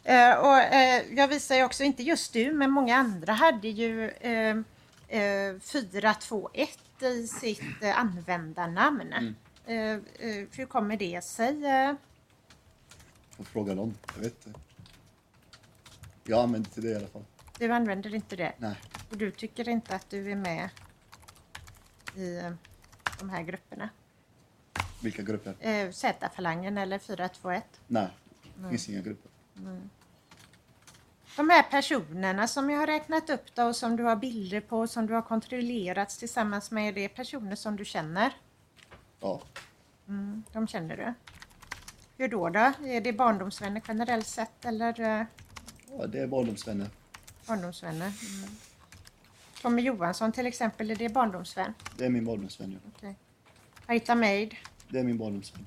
Eh, 0.04 0.34
och, 0.38 0.58
eh, 0.58 1.02
jag 1.16 1.28
visar 1.28 1.54
ju 1.56 1.64
också, 1.64 1.84
inte 1.84 2.02
just 2.02 2.32
du, 2.32 2.52
men 2.52 2.70
många 2.70 2.96
andra 2.96 3.32
hade 3.32 3.68
ju 3.68 4.08
eh, 4.10 4.56
eh, 5.08 5.58
421 5.60 6.78
i 7.02 7.26
sitt 7.26 7.82
eh, 7.82 7.98
användarnamn. 8.00 9.12
Eh, 9.66 9.76
eh, 9.76 9.98
hur 10.52 10.66
kommer 10.66 10.96
det 10.96 11.24
sig? 11.24 11.60
Får 13.36 13.44
fråga 13.44 13.74
dem, 13.74 13.94
jag 14.14 14.22
vet 14.22 14.46
inte. 14.46 14.60
Jag 16.24 16.42
använder 16.42 16.68
inte 16.68 16.80
det 16.80 16.88
i 16.88 16.96
alla 16.96 17.06
fall. 17.06 17.24
du 17.58 17.72
använder 17.72 18.14
inte 18.14 18.36
det? 18.36 18.52
Nej, 18.58 18.74
Och 19.10 19.16
du 19.16 19.30
tycker 19.30 19.68
inte 19.68 19.96
att 19.96 20.10
du 20.10 20.30
är 20.32 20.36
med 20.36 20.68
i 22.14 22.40
de 23.18 23.30
här 23.30 23.42
grupperna? 23.42 23.88
vilka 25.02 25.22
grupper? 25.22 25.54
Eh, 25.60 25.90
Z-falangen 25.90 26.78
eller 26.78 26.98
421? 26.98 27.64
Nej, 27.86 28.08
det 28.56 28.68
finns 28.68 28.88
inga 28.88 29.00
grupper. 29.00 29.30
De 31.36 31.50
här 31.50 31.62
personerna 31.62 32.48
som 32.48 32.70
jag 32.70 32.78
har 32.78 32.86
räknat 32.86 33.30
upp 33.30 33.54
då 33.54 33.62
och 33.64 33.76
som 33.76 33.96
du 33.96 34.02
har 34.02 34.16
bilder 34.16 34.60
på 34.60 34.86
som 34.86 35.06
du 35.06 35.14
har 35.14 35.22
kontrollerats 35.22 36.18
tillsammans 36.18 36.70
med, 36.70 36.94
det 36.94 37.04
är 37.04 37.08
personer 37.08 37.56
som 37.56 37.76
du 37.76 37.84
känner? 37.84 38.32
Ja, 39.20 39.40
De 40.52 40.66
känner 40.68 40.96
du? 40.96 41.14
Hur 42.18 42.28
då? 42.28 42.48
då? 42.48 42.72
Är 42.86 43.00
det 43.00 43.12
barndomsvänner 43.12 43.82
generellt 43.88 44.26
sett 44.26 44.64
eller 44.64 45.00
eh, 45.00 45.26
ja 45.98 46.06
det 46.06 46.20
är 46.20 46.26
barndomsvänner. 46.26 46.88
barndomsvänner? 47.46 48.06
Mm. 48.06 48.50
Tommy 49.62 49.82
Johansson 49.82 50.32
till 50.32 50.46
exempel, 50.46 50.90
är 50.90 50.96
det 50.96 51.08
barndomsvän? 51.08 51.74
Det 51.96 52.04
är 52.04 52.10
min 52.10 52.24
barndomsvän, 52.24 52.72
ja. 52.72 52.90
Okej. 52.96 53.16
Aita 53.86 54.14
Maid? 54.14 54.54
Det 54.88 54.98
är 54.98 55.04
min 55.04 55.18
barndomsvän. 55.18 55.64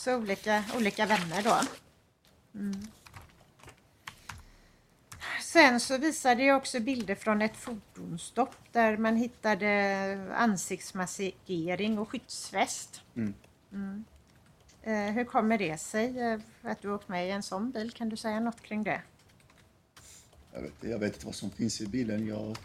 Så 0.00 0.16
olika, 0.16 0.64
olika 0.76 1.06
vänner 1.06 1.42
då. 1.42 1.60
Mm. 2.54 2.86
Sen 5.42 5.80
så 5.80 5.98
visade 5.98 6.44
jag 6.44 6.56
också 6.56 6.80
bilder 6.80 7.14
från 7.14 7.42
ett 7.42 7.56
fordonsstopp 7.56 8.56
där 8.72 8.96
man 8.96 9.16
hittade 9.16 10.32
ansiktsmaskering 10.34 11.98
och 11.98 12.08
skyddsväst. 12.08 13.02
Mm. 13.16 13.34
Mm. 13.72 14.04
Eh, 14.82 15.14
hur 15.14 15.24
kommer 15.24 15.58
det 15.58 15.78
sig 15.80 16.20
eh, 16.20 16.40
att 16.62 16.82
du 16.82 16.92
åkt 16.92 17.08
med 17.08 17.28
i 17.28 17.30
en 17.30 17.42
sån 17.42 17.70
bil? 17.70 17.90
Kan 17.90 18.08
du 18.08 18.16
säga 18.16 18.40
något 18.40 18.60
kring 18.60 18.82
det? 18.82 19.02
Jag 20.52 20.62
vet, 20.62 20.74
jag 20.80 20.98
vet 20.98 21.14
inte 21.14 21.26
vad 21.26 21.34
som 21.34 21.50
finns 21.50 21.80
i 21.80 21.86
bilen. 21.86 22.26
Jag 22.26 22.56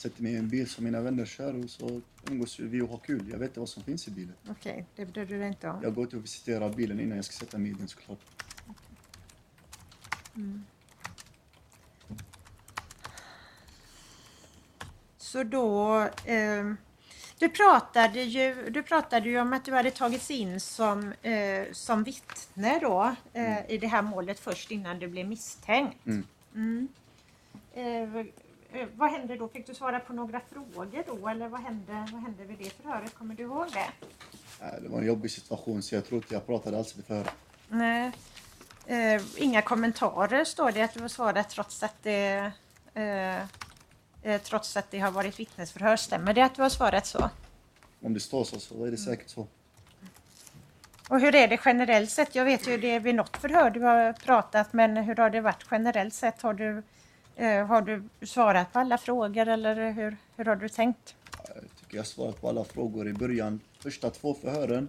sätter 0.00 0.22
mig 0.22 0.32
i 0.32 0.36
en 0.36 0.48
bil 0.48 0.68
som 0.68 0.84
mina 0.84 1.00
vänner 1.00 1.24
kör 1.24 1.64
och 1.64 1.70
så 1.70 2.00
umgås 2.30 2.58
vi 2.60 2.80
och 2.80 2.88
har 2.88 2.98
kul. 2.98 3.28
Jag 3.30 3.38
vet 3.38 3.48
inte 3.48 3.60
vad 3.60 3.68
som 3.68 3.82
finns 3.82 4.08
i 4.08 4.10
bilen. 4.10 4.34
Okej, 4.48 4.86
det 4.96 5.04
bryr 5.04 5.26
du 5.26 5.38
dig 5.38 5.48
inte 5.48 5.68
om. 5.68 5.80
Jag 5.82 5.94
går 5.94 6.06
till 6.06 6.18
och 6.18 6.24
visiterar 6.24 6.72
bilen 6.72 7.00
innan 7.00 7.16
jag 7.16 7.24
ska 7.24 7.32
sätta 7.32 7.58
mig 7.58 7.70
i 7.70 7.74
den 7.74 7.88
såklart. 7.88 8.18
Så 15.18 15.42
då... 15.42 16.00
Eh, 16.24 16.72
du, 17.38 17.48
pratade 17.48 18.22
ju, 18.22 18.70
du 18.70 18.82
pratade 18.82 19.28
ju 19.28 19.40
om 19.40 19.52
att 19.52 19.64
du 19.64 19.72
hade 19.72 19.90
tagits 19.90 20.30
in 20.30 20.60
som, 20.60 21.12
eh, 21.22 21.64
som 21.72 22.04
vittne 22.04 22.78
då, 22.78 23.14
eh, 23.32 23.70
i 23.70 23.78
det 23.78 23.86
här 23.86 24.02
målet 24.02 24.40
först 24.40 24.70
innan 24.70 24.98
du 24.98 25.08
blev 25.08 25.28
misstänkt. 25.28 26.06
Mm. 26.06 26.26
Mm. 26.54 26.88
Eh, 28.72 28.88
vad 28.96 29.10
hände 29.10 29.36
då? 29.36 29.48
Fick 29.48 29.66
du 29.66 29.74
svara 29.74 30.00
på 30.00 30.12
några 30.12 30.40
frågor 30.40 31.04
då? 31.06 31.28
Eller 31.28 31.48
vad 31.48 31.60
hände, 31.60 32.08
vad 32.12 32.22
hände 32.22 32.44
vid 32.44 32.58
det 32.58 32.70
förhöret? 32.70 33.14
Kommer 33.14 33.34
du 33.34 33.42
ihåg 33.42 33.66
det? 33.72 34.08
Det 34.82 34.88
var 34.88 34.98
en 34.98 35.06
jobbig 35.06 35.30
situation 35.30 35.82
så 35.82 35.94
jag 35.94 36.06
tror 36.06 36.18
inte 36.18 36.34
jag 36.34 36.46
pratade 36.46 36.78
alls 36.78 36.96
vid 36.96 37.04
förhöret. 37.04 37.34
Nej. 37.68 38.12
Eh, 38.86 39.22
inga 39.36 39.62
kommentarer 39.62 40.44
står 40.44 40.72
det 40.72 40.82
att 40.82 40.94
du 40.94 41.00
har 41.00 41.08
svarat 41.08 41.50
trots 41.50 41.82
att 41.82 42.02
det 42.02 42.52
eh, 42.94 43.36
eh, 44.22 44.40
trots 44.42 44.76
att 44.76 44.90
det 44.90 44.98
har 44.98 45.10
varit 45.10 45.40
vittnesförhör. 45.40 45.96
Stämmer 45.96 46.34
det 46.34 46.40
att 46.40 46.54
du 46.54 46.62
har 46.62 46.68
svarat 46.68 47.06
så? 47.06 47.30
Om 48.02 48.14
det 48.14 48.20
står 48.20 48.44
så, 48.44 48.60
så 48.60 48.84
är 48.84 48.90
det 48.90 48.96
säkert 48.96 49.28
så. 49.28 49.46
Och 51.08 51.20
hur 51.20 51.34
är 51.34 51.48
det 51.48 51.60
generellt 51.64 52.10
sett? 52.10 52.34
Jag 52.34 52.44
vet 52.44 52.68
ju 52.68 52.76
det 52.76 52.90
är 52.90 53.00
vid 53.00 53.14
något 53.14 53.36
förhör 53.36 53.70
du 53.70 53.80
har 53.80 54.12
pratat, 54.12 54.72
men 54.72 54.96
hur 54.96 55.16
har 55.16 55.30
det 55.30 55.40
varit 55.40 55.66
generellt 55.70 56.14
sett? 56.14 56.42
Har 56.42 56.54
du, 56.54 56.82
har 57.44 57.82
du 57.82 58.26
svarat 58.26 58.72
på 58.72 58.78
alla 58.78 58.98
frågor 58.98 59.48
eller 59.48 59.90
hur, 59.92 60.16
hur 60.36 60.44
har 60.44 60.56
du 60.56 60.68
tänkt? 60.68 61.16
Jag 61.48 61.64
tycker 61.80 61.96
jag 61.96 62.06
svarat 62.06 62.40
på 62.40 62.48
alla 62.48 62.64
frågor 62.64 63.08
i 63.08 63.12
början. 63.12 63.60
Första 63.78 64.10
två 64.10 64.34
förhören, 64.34 64.88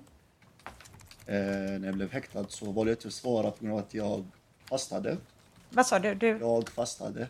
eh, 1.26 1.36
när 1.80 1.86
jag 1.86 1.96
blev 1.96 2.12
häktad, 2.12 2.46
så 2.50 2.72
valde 2.72 2.92
jag 2.92 2.98
inte 2.98 3.08
att 3.08 3.14
svara 3.14 3.52
på 3.52 3.58
grund 3.66 3.74
av 3.74 3.80
att 3.80 3.94
jag 3.94 4.26
fastade. 4.70 5.18
Vad 5.70 5.88
sa 5.88 6.00
du? 6.00 6.16
du? 6.16 6.28
Jag 6.28 6.70
fastade 6.70 7.28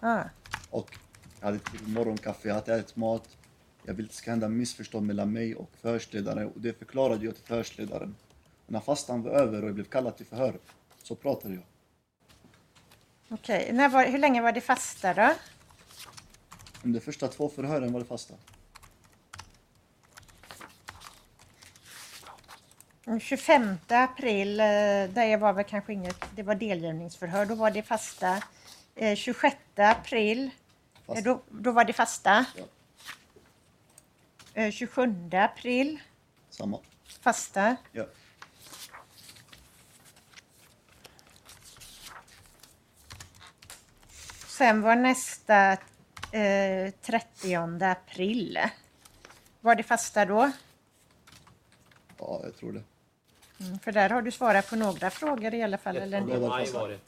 Ah. 0.00 0.22
och 0.70 0.98
jag 1.40 1.46
hade 1.46 1.58
till 1.58 1.88
morgonkaffe, 1.88 2.48
jag 2.48 2.54
hade 2.54 2.74
ätit 2.74 2.96
mat. 2.96 3.36
Jag 3.84 3.94
ville 3.94 4.06
inte 4.06 4.14
ska 4.14 4.30
hända 4.30 4.48
missförstånd 4.48 5.06
mellan 5.06 5.32
mig 5.32 5.54
och 5.54 5.70
förhörsledaren 5.80 6.46
och 6.46 6.60
det 6.60 6.78
förklarade 6.78 7.24
jag 7.24 7.34
till 7.34 7.44
förhörsledaren. 7.44 8.14
Och 8.66 8.72
när 8.72 8.80
fastan 8.80 9.22
var 9.22 9.30
över 9.30 9.62
och 9.62 9.68
jag 9.68 9.74
blev 9.74 9.84
kallad 9.84 10.16
till 10.16 10.26
förhör 10.26 10.58
så 11.02 11.14
pratade 11.14 11.54
jag. 11.54 11.62
Okej, 13.34 13.72
När 13.72 13.88
var, 13.88 14.04
hur 14.04 14.18
länge 14.18 14.40
var 14.42 14.52
det 14.52 14.60
fasta 14.60 15.14
då? 15.14 15.34
Under 16.84 17.00
första 17.00 17.28
två 17.28 17.48
förhören 17.48 17.92
var 17.92 18.00
det 18.00 18.06
fasta. 18.06 18.34
Den 23.04 23.20
25 23.20 23.76
april, 23.88 24.60
eh, 24.60 24.64
det 25.14 25.36
var 25.40 25.52
väl 25.52 25.64
kanske 25.64 25.92
inget, 25.92 26.16
det 26.36 26.42
var 26.42 26.54
delgivningsförhör, 26.54 27.46
då 27.46 27.54
var 27.54 27.70
det 27.70 27.82
fasta. 27.82 28.42
Eh, 28.94 29.16
26 29.16 29.56
april, 29.76 30.44
eh, 30.44 30.50
Fasta. 31.06 31.22
då, 31.22 31.42
då 31.50 31.72
var 31.72 31.84
det 31.84 31.92
fasta. 31.92 32.44
Ja. 32.56 32.64
Eh, 34.54 34.70
27 34.72 35.30
april, 35.32 36.00
Samma. 36.50 36.78
fasta. 37.20 37.76
Ja. 37.92 38.06
Sen 44.62 44.82
var 44.82 44.96
nästa 44.96 45.72
eh, 46.32 46.90
30 47.02 47.54
april. 47.84 48.58
Var 49.60 49.74
det 49.74 49.82
fasta 49.82 50.24
då? 50.24 50.50
ja, 52.18 52.40
jag 52.44 52.56
tror 52.56 52.72
det. 52.72 52.82
Mm, 53.64 53.78
för 53.78 53.92
där 53.92 54.10
har 54.10 54.22
du 54.22 54.30
svarat 54.30 54.70
på 54.70 54.76
några 54.76 55.10
frågor 55.10 55.54
i 55.54 55.62
alla 55.62 55.78
fall. 55.78 55.96
Eller? 55.96 56.20
30 56.20 56.36
var 56.38 56.48
maj 56.48 56.70
var 56.72 56.88
det. 56.88 56.98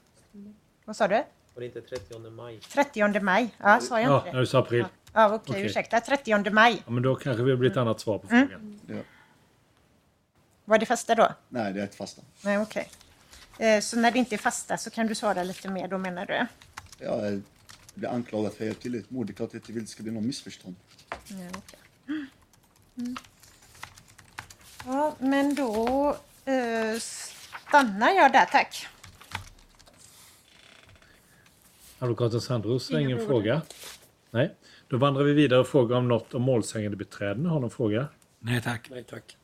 Vad 0.84 0.96
sa 0.96 1.08
du? 1.08 1.14
Var 1.14 1.24
det 1.60 1.64
inte 1.66 1.80
30 1.80 2.30
maj? 2.30 2.58
30 2.60 3.20
maj. 3.20 3.54
Ja, 3.58 3.80
sa 3.80 4.00
jag 4.00 4.10
Ja, 4.10 4.16
inte 4.16 4.26
när 4.26 4.34
det? 4.34 4.40
du 4.40 4.46
sa 4.46 4.58
april. 4.58 4.86
Ja, 5.12 5.34
okej, 5.34 5.40
Okej. 5.52 5.66
ursäkta. 5.66 6.00
30 6.00 6.50
maj. 6.50 6.82
Ja, 6.86 6.90
men 6.90 7.02
då 7.02 7.14
kanske 7.14 7.42
det 7.44 7.56
blir 7.56 7.70
ett 7.70 7.76
annat 7.76 8.00
svar 8.00 8.18
på 8.18 8.26
Mm. 8.30 8.48
frågan. 8.48 8.80
Ja. 8.86 8.96
Var 10.64 10.78
det 10.78 10.86
fasta 10.86 11.14
då? 11.14 11.28
Nej, 11.48 11.72
det 11.72 11.80
är 11.80 11.84
ett 11.84 11.94
fasta. 11.94 12.22
Nej, 12.44 12.58
okej. 12.58 12.88
Eh, 13.58 13.80
så 13.80 13.96
när 13.98 14.10
det 14.10 14.18
inte 14.18 14.34
är 14.34 14.38
fasta 14.38 14.76
så 14.76 14.90
kan 14.90 15.06
du 15.06 15.14
svara 15.14 15.42
lite 15.42 15.68
mer 15.68 15.88
då 15.88 15.98
menar 15.98 16.26
du? 16.26 16.46
Jag 17.04 17.42
blir 17.94 18.08
anklagad 18.08 18.52
för 18.52 18.64
att 18.64 18.66
hjälpa 18.66 18.80
till 18.80 18.94
ett 18.94 19.10
mord. 19.10 19.26
Det 19.26 19.32
är 19.32 19.34
klart 19.34 19.48
att 19.48 19.54
jag 19.54 19.60
inte 19.60 19.72
vill 19.72 19.82
att 19.82 19.86
det 19.86 19.92
ska 19.92 20.02
bli 20.02 20.12
någon 20.12 20.26
missförstånd. 20.26 20.76
Ja, 21.10 21.36
okej. 21.56 21.78
Mm. 22.96 23.16
Ja, 24.86 25.16
men 25.18 25.54
då 25.54 26.08
eh, 26.44 26.98
stannar 26.98 28.10
jag 28.10 28.32
där, 28.32 28.44
tack. 28.44 28.86
Advokaten 31.98 32.40
Sandros 32.40 32.90
har 32.90 32.98
Ingen 32.98 33.10
ingen 33.10 33.26
fråga. 33.26 33.62
Nej. 34.30 34.54
Då 34.88 34.96
vandrar 34.96 35.22
vi 35.24 35.32
vidare 35.32 35.60
och 35.60 35.68
frågar 35.68 35.96
om 35.96 36.08
något 36.08 36.34
om 36.34 36.42
målsägande 36.42 36.96
beträden 36.96 37.46
har 37.46 37.60
någon 37.60 37.70
fråga. 37.70 38.08
Nej 38.38 38.62
tack. 38.62 38.90
Nej 38.90 39.04
tack. 39.04 39.36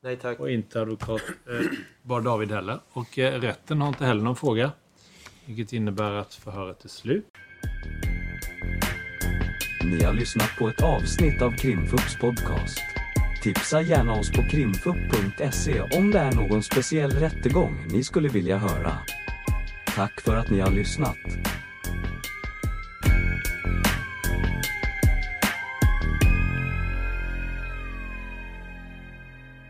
Nej 0.00 0.16
tack. 0.16 0.40
Och 0.40 0.50
inte 0.50 0.80
advokat 0.80 1.22
eh, 1.48 1.66
Bar 2.02 2.20
David 2.20 2.50
heller. 2.50 2.80
Och 2.92 3.18
eh, 3.18 3.40
rätten 3.40 3.80
har 3.80 3.88
inte 3.88 4.04
heller 4.04 4.22
någon 4.22 4.36
fråga. 4.36 4.72
Vilket 5.50 5.72
innebär 5.72 6.12
att 6.12 6.34
förhöret 6.34 6.84
är 6.84 6.88
slut. 6.88 7.26
Ni 9.84 10.04
har 10.04 10.12
lyssnat 10.12 10.56
på 10.58 10.68
ett 10.68 10.82
avsnitt 10.82 11.42
av 11.42 11.56
Krimfux 11.56 12.16
podcast. 12.20 12.80
Tipsa 13.42 13.80
gärna 13.80 14.12
oss 14.12 14.30
på 14.30 14.42
krimfux.se 14.42 15.80
om 15.80 16.10
det 16.10 16.18
är 16.18 16.32
någon 16.32 16.62
speciell 16.62 17.10
rättegång 17.10 17.86
ni 17.92 18.04
skulle 18.04 18.28
vilja 18.28 18.58
höra. 18.58 18.98
Tack 19.96 20.20
för 20.20 20.36
att 20.36 20.50
ni 20.50 20.60
har 20.60 20.70
lyssnat. 20.70 21.16